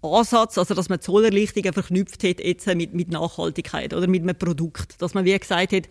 Ansatz, 0.00 0.58
also 0.58 0.74
dass 0.74 0.88
man 0.88 1.00
Zollerlichtungen 1.00 1.72
verknüpft 1.72 2.22
hat 2.22 2.38
jetzt 2.38 2.66
mit, 2.68 2.94
mit 2.94 3.10
Nachhaltigkeit 3.10 3.92
oder 3.92 4.06
mit 4.06 4.22
einem 4.22 4.36
Produkt. 4.36 5.02
Dass 5.02 5.12
man 5.14 5.24
wie 5.24 5.36
gesagt 5.36 5.72
hat, 5.72 5.88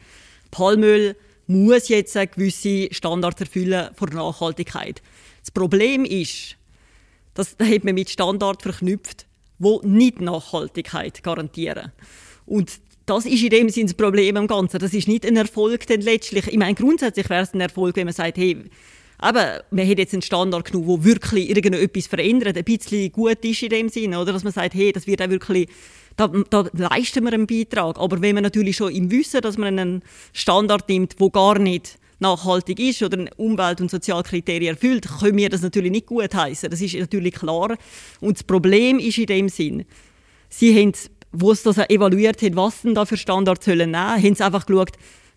Palmöl 0.49 1.17
muss 1.47 1.89
jetzt 1.89 2.13
gewisse 2.13 2.88
Standards 2.93 3.41
erfüllen 3.41 3.89
für 3.95 4.05
Nachhaltigkeit. 4.05 5.01
Das 5.41 5.51
Problem 5.51 6.05
ist, 6.05 6.55
dass 7.34 7.58
da 7.58 7.65
hat 7.65 7.84
man 7.84 7.95
mit 7.95 8.10
Standards 8.10 8.63
verknüpft, 8.63 9.25
wo 9.60 9.81
nicht 9.84 10.21
Nachhaltigkeit 10.21 11.21
garantieren. 11.21 11.91
Und 12.45 12.71
das 13.05 13.25
ist 13.25 13.43
in 13.43 13.49
dem 13.49 13.69
Sinne 13.69 13.87
das 13.87 13.93
Problem 13.93 14.35
am 14.37 14.47
Ganzen. 14.47 14.79
Das 14.79 14.93
ist 14.93 15.07
nicht 15.07 15.25
ein 15.25 15.37
Erfolg 15.37 15.85
denn 15.87 16.01
letztlich. 16.01 16.47
Ich 16.47 16.57
meine, 16.57 16.73
grundsätzlich 16.73 17.29
wäre 17.29 17.43
es 17.43 17.53
ein 17.53 17.61
Erfolg, 17.61 17.95
wenn 17.95 18.05
man 18.05 18.13
sagt, 18.13 18.37
hey, 18.37 18.57
aber 19.17 19.63
man 19.71 19.87
hat 19.87 19.97
jetzt 19.97 20.13
einen 20.13 20.21
Standard 20.21 20.65
genommen, 20.65 20.87
der 20.87 21.05
wirklich 21.05 21.49
irgendetwas 21.49 22.07
verändert, 22.07 22.57
ein 22.57 22.63
bisschen 22.63 23.11
gut 23.11 23.43
ist 23.45 23.63
in 23.63 23.69
dem 23.69 23.89
Sinne, 23.89 24.19
oder? 24.19 24.33
Dass 24.33 24.43
man 24.43 24.53
sagt, 24.53 24.73
hey, 24.73 24.91
das 24.91 25.07
wird 25.07 25.21
auch 25.21 25.29
wirklich, 25.29 25.69
da, 26.17 26.27
da 26.49 26.65
leisten 26.73 27.23
wir 27.23 27.33
einen 27.33 27.47
Beitrag. 27.47 27.97
Aber 27.97 28.21
wenn 28.21 28.35
man 28.35 28.43
natürlich 28.43 28.75
schon 28.75 28.93
im 28.93 29.09
Wissen, 29.11 29.41
dass 29.41 29.57
man 29.57 29.79
einen 29.79 30.03
Standard 30.33 30.89
nimmt, 30.89 31.19
der 31.19 31.29
gar 31.29 31.59
nicht 31.59 31.97
nachhaltig 32.19 32.79
ist 32.79 33.03
oder 33.03 33.25
Umwelt- 33.37 33.81
und 33.81 33.91
Sozialkriterien 33.91 34.75
erfüllt, 34.75 35.07
können 35.19 35.37
wir 35.37 35.49
das 35.49 35.61
natürlich 35.61 35.91
nicht 35.91 36.07
gut 36.07 36.33
heißen. 36.33 36.69
Das 36.69 36.81
ist 36.81 36.95
natürlich 36.95 37.35
klar. 37.35 37.77
Und 38.19 38.37
das 38.37 38.43
Problem 38.43 38.99
ist 38.99 39.17
in 39.17 39.25
dem 39.27 39.49
Sinn, 39.49 39.85
sie 40.49 40.79
haben 40.79 40.93
wo 41.36 41.52
es 41.52 41.63
das 41.63 41.78
evaluiert 41.78 42.41
hat, 42.41 42.56
was 42.56 42.82
denn 42.82 42.95
da 42.95 43.06
für 43.06 43.17
Standards 43.17 43.65
sollen 43.65 43.91
nehmen, 43.91 43.95
haben 43.95 44.36
sie 44.36 44.43
einfach 44.43 44.65
geschaut, 44.65 44.91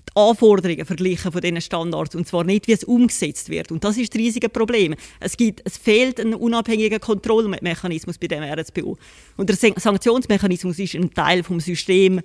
die 0.09 0.17
Anforderungen 0.17 0.87
verglichen 0.87 1.33
von 1.33 1.41
diesen 1.41 1.61
Standards 1.61 2.15
und 2.15 2.27
zwar 2.27 2.45
nicht, 2.45 2.67
wie 2.67 2.73
es 2.73 2.85
umgesetzt 2.85 3.51
wird. 3.51 3.71
Und 3.71 3.85
das 3.85 3.97
ist 3.99 4.15
das 4.15 4.21
riesige 4.21 4.49
Problem. 4.49 4.95
Es, 5.21 5.37
gibt, 5.37 5.61
es 5.65 5.77
fehlt 5.77 6.21
ein 6.21 6.35
unabhängiger 6.35 6.99
Kontrollmechanismus 6.99 8.19
bei 8.19 8.29
dem 8.29 8.43
RSPO. 8.43 8.97
Und 9.37 9.49
der 9.49 9.57
Sanktionsmechanismus 9.57 10.79
ist 10.79 10.95
ein 10.95 11.13
Teil 11.13 11.43
vom 11.43 11.61
System 11.61 12.21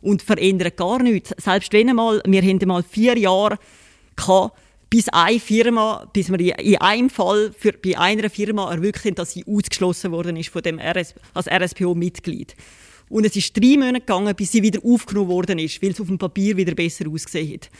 und 0.00 0.22
verändert 0.22 0.76
gar 0.76 1.02
nichts. 1.02 1.34
Selbst 1.38 1.72
wenn 1.72 1.88
einmal, 1.88 2.22
wir 2.26 2.42
haben 2.42 2.60
mal 2.66 2.82
vier 2.82 3.18
Jahre 3.18 3.58
gehabt, 4.16 4.56
bis 4.90 5.08
eine 5.08 5.40
Firma, 5.40 6.08
bis 6.12 6.30
wir 6.30 6.58
in 6.58 6.76
einem 6.76 7.10
Fall 7.10 7.52
für, 7.58 7.72
bei 7.72 7.98
einer 7.98 8.30
Firma 8.30 8.72
erwirkt 8.72 9.04
haben, 9.04 9.16
dass 9.16 9.32
sie 9.32 9.44
ausgeschlossen 9.44 10.12
worden 10.12 10.36
ist 10.36 10.50
von 10.50 10.62
dem 10.62 10.78
RS, 10.78 11.14
als 11.32 11.48
RSPO-Mitglied. 11.48 12.54
Und 13.08 13.26
es 13.26 13.36
ist 13.36 13.56
drei 13.56 13.76
Monate 13.76 14.00
gegangen, 14.00 14.34
bis 14.34 14.52
sie 14.52 14.62
wieder 14.62 14.80
aufgenommen 14.84 15.28
worden 15.28 15.58
ist, 15.58 15.82
weil 15.82 15.90
es 15.90 16.00
auf 16.00 16.06
dem 16.06 16.18
Papier 16.18 16.56
wieder 16.56 16.74
besser 16.74 17.08
ausgesehen 17.08 17.54
hat. 17.54 17.70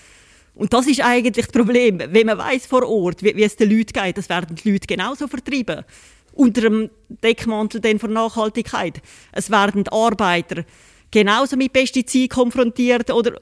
Und 0.55 0.73
das 0.73 0.87
ist 0.87 1.01
eigentlich 1.01 1.47
das 1.47 1.53
Problem. 1.53 1.99
Wenn 1.99 2.27
man 2.27 2.39
weiß 2.39 2.67
vor 2.67 2.89
Ort, 2.89 3.23
wie, 3.23 3.35
wie 3.35 3.43
es 3.43 3.57
den 3.57 3.71
Leuten 3.71 3.93
geht, 3.93 4.19
das 4.19 4.29
werden 4.29 4.55
die 4.55 4.71
Leute 4.71 4.87
genauso 4.87 5.27
vertrieben. 5.27 5.85
Unter 6.33 6.63
dem 6.63 6.91
Deckmantel 7.09 7.99
von 7.99 8.13
Nachhaltigkeit. 8.13 9.01
Es 9.33 9.51
werden 9.51 9.85
die 9.85 9.93
Arbeiter 9.93 10.65
genauso 11.11 11.57
mit 11.57 11.73
Pestiziden 11.73 12.29
konfrontiert 12.29 13.11
oder 13.11 13.41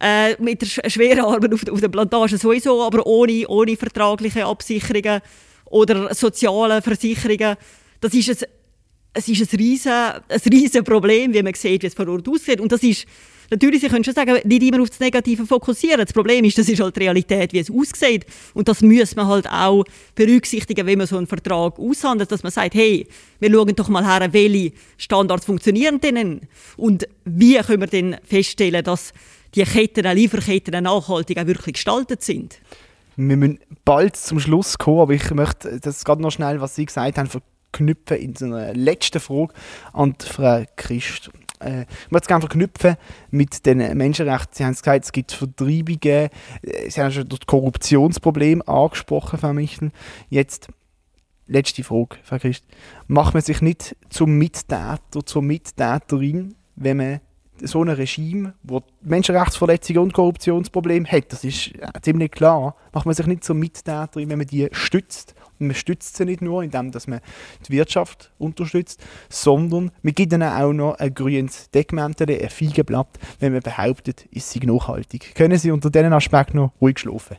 äh, 0.00 0.40
mit 0.42 0.60
der 0.62 0.90
schweren 0.90 1.24
Arbeit 1.24 1.54
auf, 1.54 1.62
auf 1.70 1.80
der 1.80 1.88
Plantage 1.88 2.38
sowieso, 2.38 2.82
aber 2.82 3.06
ohne, 3.06 3.46
ohne 3.46 3.76
vertragliche 3.76 4.44
Absicherungen 4.46 5.20
oder 5.66 6.12
soziale 6.12 6.82
Versicherungen. 6.82 7.56
Das 8.00 8.12
ist 8.14 8.30
ein 8.30 8.48
es 9.14 9.28
ist 9.28 9.52
ein 9.52 9.58
riesen, 9.58 9.92
ein 9.92 10.40
riesen 10.52 10.84
Problem, 10.84 11.32
wie 11.32 11.42
man 11.42 11.54
sieht, 11.54 11.82
wie 11.82 11.86
es 11.86 11.94
vor 11.94 12.08
Ort 12.08 12.28
aussieht. 12.28 12.60
Und 12.60 12.72
das 12.72 12.82
ist, 12.82 13.06
natürlich, 13.50 13.80
Sie 13.80 13.88
können 13.88 14.04
schon 14.04 14.12
sagen, 14.12 14.36
nicht 14.44 14.62
immer 14.62 14.82
auf 14.82 14.90
das 14.90 14.98
Negative 14.98 15.46
fokussieren. 15.46 16.00
Das 16.00 16.12
Problem 16.12 16.44
ist, 16.44 16.58
das 16.58 16.68
ist 16.68 16.80
halt 16.80 16.96
die 16.96 17.00
Realität, 17.00 17.52
wie 17.52 17.60
es 17.60 17.70
aussieht. 17.70 18.26
Und 18.54 18.68
das 18.68 18.82
muss 18.82 19.14
man 19.14 19.28
halt 19.28 19.48
auch 19.48 19.84
berücksichtigen, 20.16 20.84
wenn 20.86 20.98
man 20.98 21.06
so 21.06 21.16
einen 21.16 21.28
Vertrag 21.28 21.78
aushandelt, 21.78 22.32
dass 22.32 22.42
man 22.42 22.50
sagt, 22.50 22.74
hey, 22.74 23.06
wir 23.38 23.50
schauen 23.50 23.76
doch 23.76 23.88
mal 23.88 24.04
her, 24.04 24.32
welche 24.32 24.72
Standards 24.98 25.46
funktionieren 25.46 26.00
denn 26.00 26.40
und 26.76 27.06
wie 27.24 27.56
können 27.58 27.82
wir 27.82 27.86
denn 27.86 28.16
feststellen, 28.24 28.82
dass 28.82 29.12
die 29.54 29.62
Ketten, 29.62 30.04
Lieferketten 30.04 30.82
nachhaltig 30.82 31.38
auch 31.38 31.46
wirklich 31.46 31.74
gestaltet 31.74 32.22
sind. 32.22 32.58
Wir 33.16 33.36
müssen 33.36 33.60
bald 33.84 34.16
zum 34.16 34.40
Schluss 34.40 34.76
kommen, 34.76 34.98
aber 34.98 35.12
ich 35.12 35.30
möchte 35.30 35.78
das 35.78 36.04
gerade 36.04 36.20
noch 36.20 36.32
schnell, 36.32 36.60
was 36.60 36.74
Sie 36.74 36.84
gesagt 36.84 37.16
haben, 37.16 37.28
verknüpfen 37.74 38.16
in 38.16 38.36
so 38.36 38.46
einer 38.46 38.74
letzten 38.74 39.20
Frage 39.20 39.52
an 39.92 40.14
Frau 40.18 40.64
Christ. 40.76 41.30
Äh, 41.60 41.82
ich 41.82 42.10
möchte 42.10 42.24
es 42.24 42.28
gerne 42.28 42.42
verknüpfen 42.42 42.96
mit 43.30 43.66
den 43.66 43.78
Menschenrechten. 43.96 44.54
Sie 44.54 44.64
haben 44.64 44.72
es 44.72 44.82
gesagt, 44.82 45.04
es 45.04 45.12
gibt 45.12 45.32
Vertreibungen. 45.32 45.98
Äh, 46.62 46.90
Sie 46.90 47.00
haben 47.00 47.12
schon 47.12 47.28
das 47.28 47.40
Korruptionsproblem 47.46 48.62
angesprochen, 48.62 49.38
Frau 49.38 49.52
Michel. 49.52 49.90
Jetzt 50.28 50.68
letzte 51.46 51.84
Frage, 51.84 52.16
Frau 52.22 52.38
Christ. 52.38 52.64
Macht 53.06 53.34
man 53.34 53.42
sich 53.42 53.60
nicht 53.60 53.96
zum 54.08 54.38
Mittäter, 54.38 54.98
zur 55.24 55.42
Mittäterin, 55.42 56.54
wenn 56.76 56.96
man 56.96 57.20
so 57.62 57.82
ein 57.82 57.88
Regime, 57.88 58.54
das 58.62 58.82
Menschenrechtsverletzungen 59.02 60.02
und 60.02 60.12
Korruptionsprobleme 60.12 61.08
hat, 61.08 61.32
das 61.32 61.44
ist 61.44 61.70
ziemlich 62.02 62.32
klar, 62.32 62.74
macht 62.92 63.06
man 63.06 63.14
sich 63.14 63.26
nicht 63.26 63.44
so 63.44 63.54
Mittäterin, 63.54 64.28
wenn 64.30 64.38
man 64.38 64.46
die 64.46 64.68
stützt. 64.72 65.34
Und 65.58 65.68
man 65.68 65.76
stützt 65.76 66.16
sie 66.16 66.24
nicht 66.24 66.42
nur, 66.42 66.62
indem 66.62 66.90
dass 66.90 67.06
man 67.06 67.20
die 67.68 67.72
Wirtschaft 67.72 68.32
unterstützt, 68.38 69.02
sondern 69.28 69.92
man 70.02 70.14
gibt 70.14 70.32
ihnen 70.32 70.42
auch 70.42 70.72
noch 70.72 70.94
ein 70.98 71.14
grünes 71.14 71.70
Deckmäntel, 71.70 72.30
ein 72.30 72.50
Feigenblatt, 72.50 73.18
wenn 73.38 73.52
man 73.52 73.62
behauptet, 73.62 74.26
ist 74.30 74.50
sie 74.50 74.60
nachhaltig. 74.60 75.34
Können 75.34 75.58
Sie 75.58 75.70
unter 75.70 75.90
diesen 75.90 76.12
Aspekt 76.12 76.54
noch 76.54 76.72
ruhig 76.80 76.98
schlafen? 76.98 77.36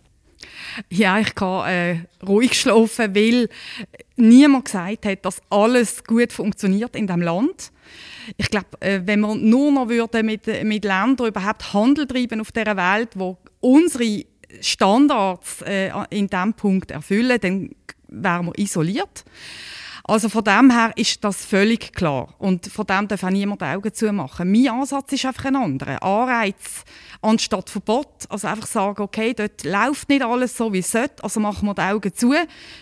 Ja, 0.89 1.19
ich 1.19 1.34
kann 1.36 1.67
äh, 1.67 1.98
ruhig 2.26 2.60
schlafen, 2.60 3.15
weil 3.15 3.50
niemand 4.15 4.65
gesagt 4.65 5.06
hat, 5.06 5.26
dass 5.26 5.41
alles 5.50 6.04
gut 6.04 6.34
funktioniert 6.34 6.95
in 6.95 7.08
diesem 7.08 7.21
Land. 7.21 7.71
Ich 8.38 8.50
glaube, 8.50 8.67
äh, 8.80 9.02
wenn 9.06 9.21
wir 9.21 9.36
nur 9.36 9.71
noch 9.71 9.89
würden 9.89 10.26
mit, 10.26 10.48
mit 10.63 10.84
Ländern 10.84 11.28
überhaupt 11.28 11.74
Handel 11.74 12.08
treiben 12.08 12.41
auf 12.41 12.52
dieser 12.52 12.76
Welt, 12.76 13.10
wo 13.15 13.38
unsere 13.60 14.26
Standards 14.62 15.62
äh, 15.62 15.91
in 16.10 16.28
diesem 16.28 16.54
Punkt 16.54 16.91
erfüllen, 16.91 17.39
dann 17.41 17.69
wären 18.08 18.48
wir 18.48 18.58
isoliert. 18.58 19.26
Also 20.08 20.30
von 20.30 20.43
dem 20.43 20.69
her 20.69 20.91
ist 20.95 21.24
das 21.24 21.45
völlig 21.45 21.91
klar. 21.93 22.36
Und 22.38 22.67
von 22.67 22.86
dem 22.86 23.08
darf 23.08 23.24
auch 23.24 23.30
niemand 23.32 23.62
die 23.62 23.65
Augen 23.65 23.91
zumachen. 23.91 24.52
Mein 24.52 24.69
Ansatz 24.69 25.12
ist 25.13 25.26
einfach 25.26 25.45
ein 25.45 25.56
anderer. 25.56 26.02
Anreiz 26.04 26.84
anstatt 27.25 27.69
Verbot. 27.69 28.07
Also 28.29 28.47
einfach 28.47 28.67
sagen, 28.67 29.01
okay, 29.01 29.33
dort 29.33 29.63
läuft 29.63 30.09
nicht 30.09 30.23
alles 30.23 30.55
so, 30.55 30.71
wie 30.71 30.79
es 30.79 30.91
sollte, 30.91 31.23
also 31.23 31.39
machen 31.39 31.67
wir 31.67 31.73
die 31.73 31.81
Augen 31.81 32.13
zu, 32.13 32.33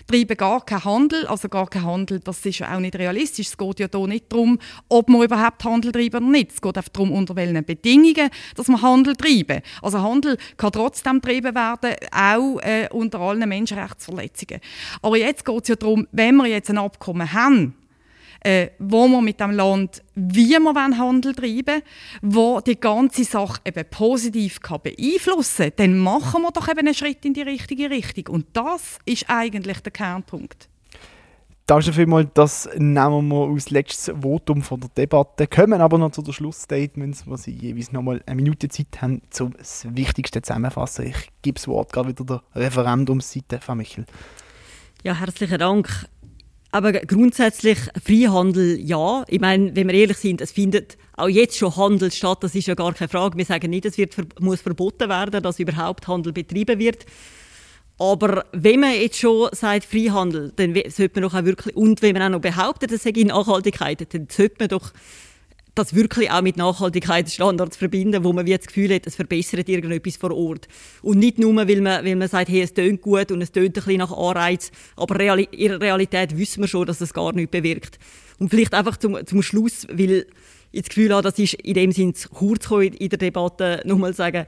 treiben 0.07 0.37
gar 0.37 0.65
keinen 0.65 0.83
Handel. 0.83 1.25
Also 1.27 1.47
gar 1.49 1.67
keinen 1.67 1.85
Handel, 1.85 2.19
das 2.19 2.45
ist 2.45 2.59
ja 2.59 2.75
auch 2.75 2.79
nicht 2.79 2.95
realistisch. 2.95 3.47
Es 3.47 3.57
geht 3.57 3.79
ja 3.79 3.87
hier 3.91 4.07
nicht 4.07 4.31
darum, 4.31 4.59
ob 4.89 5.07
wir 5.09 5.23
überhaupt 5.23 5.63
Handel 5.63 5.91
treiben 5.91 6.23
oder 6.23 6.31
nicht. 6.31 6.51
Es 6.51 6.61
geht 6.61 6.77
einfach 6.77 6.89
darum, 6.89 7.11
unter 7.11 7.35
welchen 7.35 7.63
Bedingungen, 7.63 8.29
dass 8.55 8.67
wir 8.67 8.81
Handel 8.81 9.15
treiben. 9.15 9.61
Also 9.81 10.01
Handel 10.01 10.37
kann 10.57 10.71
trotzdem 10.71 11.21
getrieben 11.21 11.55
werden, 11.55 11.95
auch 12.11 12.59
äh, 12.59 12.89
unter 12.91 13.19
allen 13.19 13.47
Menschenrechtsverletzungen. 13.47 14.59
Aber 15.01 15.17
jetzt 15.17 15.45
geht 15.45 15.61
es 15.63 15.67
ja 15.69 15.75
darum, 15.75 16.07
wenn 16.11 16.35
wir 16.35 16.47
jetzt 16.47 16.69
ein 16.69 16.77
Abkommen 16.77 17.31
haben, 17.31 17.75
äh, 18.43 18.69
wo 18.79 19.07
wir 19.07 19.21
mit 19.21 19.39
dem 19.39 19.51
Land, 19.51 20.03
wie 20.15 20.57
wir 20.57 20.97
Handel 20.97 21.33
treiben 21.33 21.65
wollen, 21.65 21.81
wo 22.21 22.61
die 22.61 22.79
ganze 22.79 23.23
Sache 23.23 23.61
eben 23.65 23.85
positiv 23.89 24.59
kann 24.59 24.81
beeinflussen 24.81 25.69
kann, 25.69 25.73
dann 25.77 25.97
machen 25.97 26.41
wir 26.41 26.51
doch 26.51 26.67
eben 26.67 26.79
einen 26.79 26.93
Schritt 26.93 27.25
in 27.25 27.33
die 27.33 27.41
richtige 27.41 27.89
Richtung. 27.89 28.33
Und 28.35 28.47
das 28.53 28.99
ist 29.05 29.29
eigentlich 29.29 29.79
der 29.79 29.91
Kernpunkt. 29.91 30.69
Danke 31.65 31.93
vielmals, 31.93 32.27
das 32.33 32.69
nehmen 32.75 33.29
wir 33.29 33.47
als 33.47 33.69
letztes 33.69 34.13
Votum 34.21 34.61
von 34.61 34.81
der 34.81 34.89
Debatte. 34.89 35.47
Kommen 35.47 35.79
aber 35.79 35.97
noch 35.97 36.11
zu 36.11 36.21
den 36.21 36.33
Schlussstatements, 36.33 37.25
wo 37.25 37.37
Sie 37.37 37.51
jeweils 37.51 37.93
noch 37.93 38.01
mal 38.01 38.21
eine 38.25 38.35
Minute 38.35 38.67
Zeit 38.67 39.01
haben, 39.01 39.21
zum 39.29 39.53
das 39.57 39.87
Wichtigste 39.95 40.41
zusammenfassen. 40.41 41.07
Ich 41.07 41.29
gebe 41.41 41.55
das 41.55 41.69
Wort 41.69 41.93
gerade 41.93 42.09
wieder 42.09 42.25
der 42.25 42.41
Referendumsseite 42.53 43.61
von 43.61 43.77
Michel. 43.77 44.05
Ja, 45.03 45.15
herzlichen 45.15 45.57
Dank. 45.57 46.09
Aber 46.73 46.91
grundsätzlich 46.91 47.77
Freihandel 48.03 48.79
ja. 48.79 49.23
Ich 49.27 49.39
meine, 49.39 49.75
wenn 49.75 49.87
wir 49.89 49.93
ehrlich 49.93 50.17
sind, 50.17 50.41
es 50.41 50.51
findet 50.51 50.97
auch 51.15 51.27
jetzt 51.27 51.55
schon 51.55 51.75
Handel 51.75 52.11
statt. 52.11 52.39
Das 52.41 52.55
ist 52.55 52.65
ja 52.65 52.73
gar 52.73 52.91
keine 52.93 53.09
Frage. 53.09 53.37
Wir 53.37 53.45
sagen 53.45 53.69
nicht, 53.69 53.85
es 53.85 53.95
wird, 53.99 54.15
muss 54.39 54.61
verboten 54.61 55.07
werden, 55.07 55.43
dass 55.43 55.59
überhaupt 55.59 56.07
Handel 56.07 56.33
betrieben 56.33 56.79
wird. 56.79 57.05
Aber 57.99 58.45
wenn 58.53 58.79
man 58.79 58.93
jetzt 58.93 59.19
schon 59.19 59.49
sagt 59.51 59.85
Freihandel, 59.85 60.51
dann 60.55 60.73
sollte 60.89 61.21
man 61.21 61.29
doch 61.29 61.37
auch 61.37 61.45
wirklich, 61.45 61.75
und 61.75 62.01
wenn 62.01 62.13
man 62.13 62.23
auch 62.23 62.29
noch 62.29 62.41
behauptet, 62.41 62.91
es 62.91 63.03
sei 63.03 63.11
Nachhaltigkeit, 63.11 64.11
dann 64.11 64.27
sollte 64.31 64.55
man 64.57 64.69
doch 64.69 64.93
das 65.75 65.95
wirklich 65.95 66.29
auch 66.29 66.41
mit 66.41 66.57
Nachhaltigkeitsstandards 66.57 67.77
verbinden, 67.77 68.23
wo 68.23 68.31
man 68.31 68.45
wie 68.45 68.55
das 68.55 68.67
Gefühl 68.67 68.93
hat, 68.93 69.07
es 69.07 69.15
verbessert 69.15 69.67
irgendetwas 69.67 70.17
vor 70.17 70.31
Ort. 70.31 70.67
Und 71.01 71.17
nicht 71.17 71.39
nur, 71.39 71.55
weil 71.55 71.81
man, 71.81 72.05
weil 72.05 72.15
man 72.15 72.27
sagt, 72.27 72.49
hey, 72.49 72.61
es 72.61 72.73
tönt 72.73 73.01
gut 73.01 73.31
und 73.31 73.41
es 73.41 73.51
tönt 73.51 73.69
ein 73.69 73.73
bisschen 73.73 73.97
nach 73.97 74.11
Anreiz, 74.11 74.71
aber 74.95 75.19
in 75.19 75.69
der 75.69 75.81
Realität 75.81 76.37
wissen 76.37 76.61
wir 76.61 76.67
schon, 76.67 76.85
dass 76.85 77.01
es 77.01 77.13
gar 77.13 77.33
nichts 77.33 77.51
bewirkt. 77.51 77.97
Und 78.39 78.49
vielleicht 78.49 78.73
einfach 78.73 78.97
zum, 78.97 79.25
zum 79.25 79.41
Schluss, 79.41 79.87
weil 79.89 80.27
ich 80.71 80.81
das 80.81 80.89
Gefühl 80.89 81.13
habe, 81.13 81.23
das 81.23 81.39
ist 81.39 81.53
in 81.55 81.73
dem 81.73 81.91
Sinne 81.91 82.13
kurz 82.31 82.69
in 82.71 83.09
der 83.09 83.17
Debatte, 83.17 83.81
nochmal 83.85 84.13
sagen, 84.13 84.45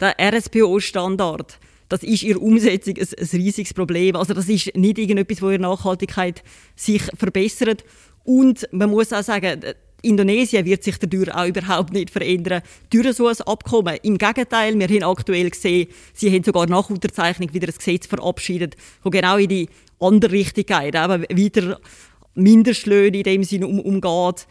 der 0.00 0.16
RSPO-Standard, 0.18 1.58
das 1.88 2.02
ist 2.02 2.22
der 2.22 2.40
Umsetzung 2.40 2.96
ein, 2.96 3.06
ein 3.16 3.28
riesiges 3.32 3.74
Problem. 3.74 4.16
Also 4.16 4.34
das 4.34 4.48
ist 4.48 4.74
nicht 4.74 4.98
irgendetwas, 4.98 5.40
wo 5.42 5.50
der 5.50 5.60
Nachhaltigkeit 5.60 6.42
sich 6.74 7.02
verbessert. 7.16 7.84
Und 8.24 8.66
man 8.72 8.90
muss 8.90 9.12
auch 9.12 9.22
sagen, 9.22 9.60
Indonesien 10.04 10.64
wird 10.64 10.84
sich 10.84 10.98
dadurch 10.98 11.34
auch 11.34 11.46
überhaupt 11.46 11.92
nicht 11.92 12.10
verändern 12.10 12.62
durch 12.90 13.16
so 13.16 13.26
ein 13.26 13.40
Abkommen. 13.40 13.98
Im 14.02 14.18
Gegenteil, 14.18 14.78
wir 14.78 14.88
haben 14.88 15.02
aktuell 15.04 15.50
gesehen, 15.50 15.88
sie 16.12 16.30
haben 16.30 16.44
sogar 16.44 16.66
nach 16.66 16.90
Unterzeichnung 16.90 17.52
wieder 17.52 17.68
ein 17.68 17.74
Gesetz 17.74 18.06
verabschiedet, 18.06 18.76
das 19.02 19.12
genau 19.12 19.36
in 19.36 19.48
die 19.48 19.68
andere 20.00 20.32
Richtung 20.32 20.64
geht, 20.64 20.94
eben 20.94 21.24
wieder 21.30 21.80
Mindestlöhne 22.34 23.18
in 23.18 23.22
dem 23.22 23.44
Sinne 23.44 23.66
um, 23.66 23.80
umgeht, 23.80 24.46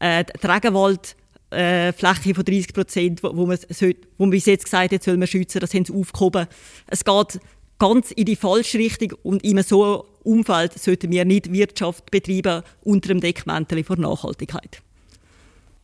äh, 0.00 0.24
die 0.24 0.46
Regenwald 0.46 1.16
äh, 1.50 1.92
Fläche 1.92 2.34
von 2.34 2.44
30 2.44 2.72
Prozent, 2.72 3.22
wo, 3.22 3.36
wo, 3.36 3.46
man 3.46 3.58
wo 3.58 4.24
man 4.24 4.30
bis 4.30 4.46
jetzt 4.46 4.64
gesagt 4.64 4.92
hat, 4.92 5.02
soll 5.02 5.16
man 5.16 5.28
schützen, 5.28 5.60
das 5.60 5.74
haben 5.74 5.84
sie 5.84 5.92
aufgehoben. 5.92 6.46
Es 6.86 7.04
geht 7.04 7.40
ganz 7.78 8.10
in 8.12 8.24
die 8.24 8.36
falsche 8.36 8.78
Richtung 8.78 9.12
und 9.22 9.42
in 9.44 9.62
so 9.62 9.84
einem 9.84 10.02
Umfeld 10.22 10.72
sollten 10.78 11.10
wir 11.10 11.24
nicht 11.24 11.52
Wirtschaft 11.52 12.10
betreiben 12.10 12.62
unter 12.82 13.08
dem 13.08 13.20
Deckmäntel 13.20 13.84
von 13.84 14.00
Nachhaltigkeit. 14.00 14.83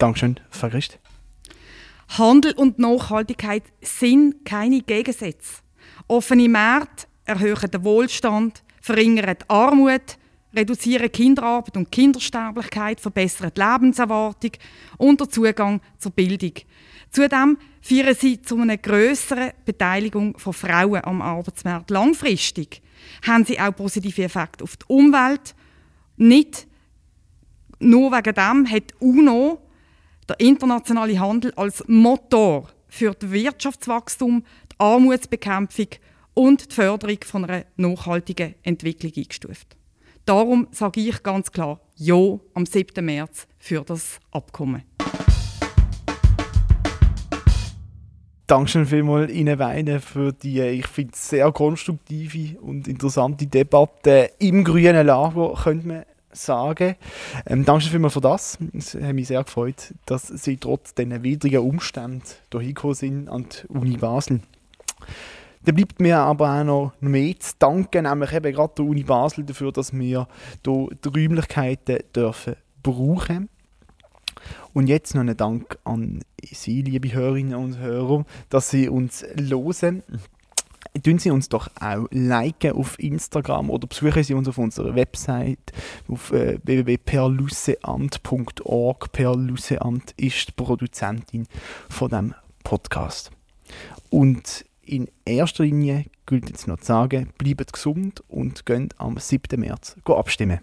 Dankeschön, 0.00 0.40
Frau 0.48 0.70
Christ. 0.70 0.98
Handel 2.16 2.52
und 2.54 2.78
Nachhaltigkeit 2.78 3.64
sind 3.82 4.46
keine 4.46 4.80
Gegensätze. 4.80 5.60
Offene 6.08 6.48
Märkte 6.48 7.06
erhöhen 7.26 7.70
den 7.70 7.84
Wohlstand, 7.84 8.62
verringern 8.80 9.36
die 9.38 9.50
Armut, 9.50 10.16
reduzieren 10.56 11.12
Kinderarbeit 11.12 11.76
und 11.76 11.92
Kindersterblichkeit, 11.92 12.98
verbessern 12.98 13.52
die 13.54 13.60
Lebenserwartung 13.60 14.52
und 14.96 15.20
den 15.20 15.30
Zugang 15.30 15.82
zur 15.98 16.12
Bildung. 16.12 16.54
Zudem 17.10 17.58
führen 17.82 18.14
sie 18.14 18.40
zu 18.40 18.58
einer 18.58 18.78
grösseren 18.78 19.50
Beteiligung 19.66 20.38
von 20.38 20.54
Frauen 20.54 21.04
am 21.04 21.20
Arbeitsmarkt. 21.20 21.90
Langfristig 21.90 22.80
haben 23.26 23.44
sie 23.44 23.60
auch 23.60 23.76
positive 23.76 24.22
Effekte 24.22 24.64
auf 24.64 24.78
die 24.78 24.86
Umwelt. 24.88 25.54
Nicht 26.16 26.66
nur 27.80 28.10
wegen 28.12 28.34
dem 28.34 28.70
hat 28.70 28.94
UNO 28.98 29.60
der 30.30 30.38
internationale 30.38 31.18
Handel 31.18 31.52
als 31.56 31.82
Motor 31.88 32.68
für 32.88 33.14
das 33.18 33.30
Wirtschaftswachstum, 33.32 34.44
die 34.72 34.76
Armutsbekämpfung 34.78 35.88
und 36.34 36.70
die 36.70 36.74
Förderung 36.74 37.18
von 37.24 37.44
einer 37.44 37.64
nachhaltigen 37.76 38.54
Entwicklung 38.62 39.12
eingestuft. 39.16 39.76
Darum 40.24 40.68
sage 40.70 41.00
ich 41.00 41.22
ganz 41.24 41.50
klar 41.50 41.80
Ja 41.96 42.38
am 42.54 42.64
7. 42.64 43.04
März 43.04 43.48
für 43.58 43.80
das 43.80 44.20
Abkommen. 44.30 44.84
Dankeschön 48.46 48.86
vielmals 48.86 49.32
Ihnen 49.32 49.58
beiden 49.58 50.00
für 50.00 50.32
die, 50.32 50.60
ich 50.60 50.86
finde, 50.86 51.12
sehr 51.16 51.50
konstruktive 51.50 52.60
und 52.60 52.86
interessante 52.86 53.48
Debatte 53.48 54.30
im 54.38 54.62
grünen 54.62 55.06
Lager, 55.06 55.54
könnte 55.54 55.88
man 55.88 56.04
sagen. 56.32 56.96
Ähm, 57.46 57.64
danke 57.64 57.86
vielmals 57.86 58.14
für 58.14 58.20
das. 58.20 58.58
Es 58.72 58.94
hat 58.94 59.14
mich 59.14 59.28
sehr 59.28 59.42
gefreut, 59.42 59.94
dass 60.06 60.28
Sie 60.28 60.56
trotz 60.56 60.94
diesen 60.94 61.22
widrigen 61.22 61.60
Umständen 61.60 62.22
hierher 62.50 62.68
gekommen 62.68 62.94
sind 62.94 63.28
an 63.28 63.46
die 63.50 63.66
Uni 63.68 63.96
Basel. 63.96 64.40
Da 65.64 65.72
bleibt 65.72 66.00
mir 66.00 66.18
aber 66.18 66.60
auch 66.60 66.64
noch 66.64 66.92
mehr 67.00 67.38
zu 67.38 67.52
danken, 67.58 68.04
nämlich 68.04 68.32
eben 68.32 68.52
gerade 68.52 68.74
der 68.78 68.84
Uni 68.84 69.02
Basel 69.02 69.44
dafür, 69.44 69.72
dass 69.72 69.92
wir 69.92 70.00
hier 70.00 70.28
die 70.64 71.08
Räumlichkeiten 71.08 71.98
dürfen 72.14 72.56
brauchen 72.82 73.50
und 74.72 74.86
jetzt 74.86 75.14
noch 75.14 75.20
einen 75.20 75.36
Dank 75.36 75.78
an 75.84 76.22
Sie, 76.50 76.82
liebe 76.82 77.12
Hörerinnen 77.12 77.54
und 77.54 77.78
Hörer, 77.78 78.24
dass 78.48 78.70
Sie 78.70 78.88
uns 78.88 79.22
hören 79.22 80.02
tun 81.02 81.18
Sie 81.18 81.30
uns 81.30 81.48
doch 81.48 81.70
auch 81.80 82.06
liken 82.10 82.72
auf 82.72 82.98
Instagram 82.98 83.70
oder 83.70 83.86
besuchen 83.86 84.22
Sie 84.22 84.34
uns 84.34 84.46
auf 84.48 84.58
unserer 84.58 84.94
Website 84.94 85.72
auf 86.08 86.30
äh, 86.32 86.58
www.perlusseamt.org. 86.62 89.12
Perlusseamt 89.12 90.12
ist 90.16 90.48
die 90.48 90.52
Produzentin 90.52 91.46
von 91.88 92.10
dem 92.10 92.34
Podcast. 92.64 93.30
Und 94.10 94.66
in 94.84 95.08
erster 95.24 95.64
Linie 95.64 96.04
gilt 96.26 96.50
jetzt 96.50 96.66
noch 96.66 96.80
zu 96.80 96.86
sagen, 96.86 97.32
bleibt 97.38 97.72
gesund 97.72 98.22
und 98.28 98.66
gehen 98.66 98.90
am 98.98 99.16
7. 99.18 99.58
März 99.60 99.96
abstimmen. 100.04 100.60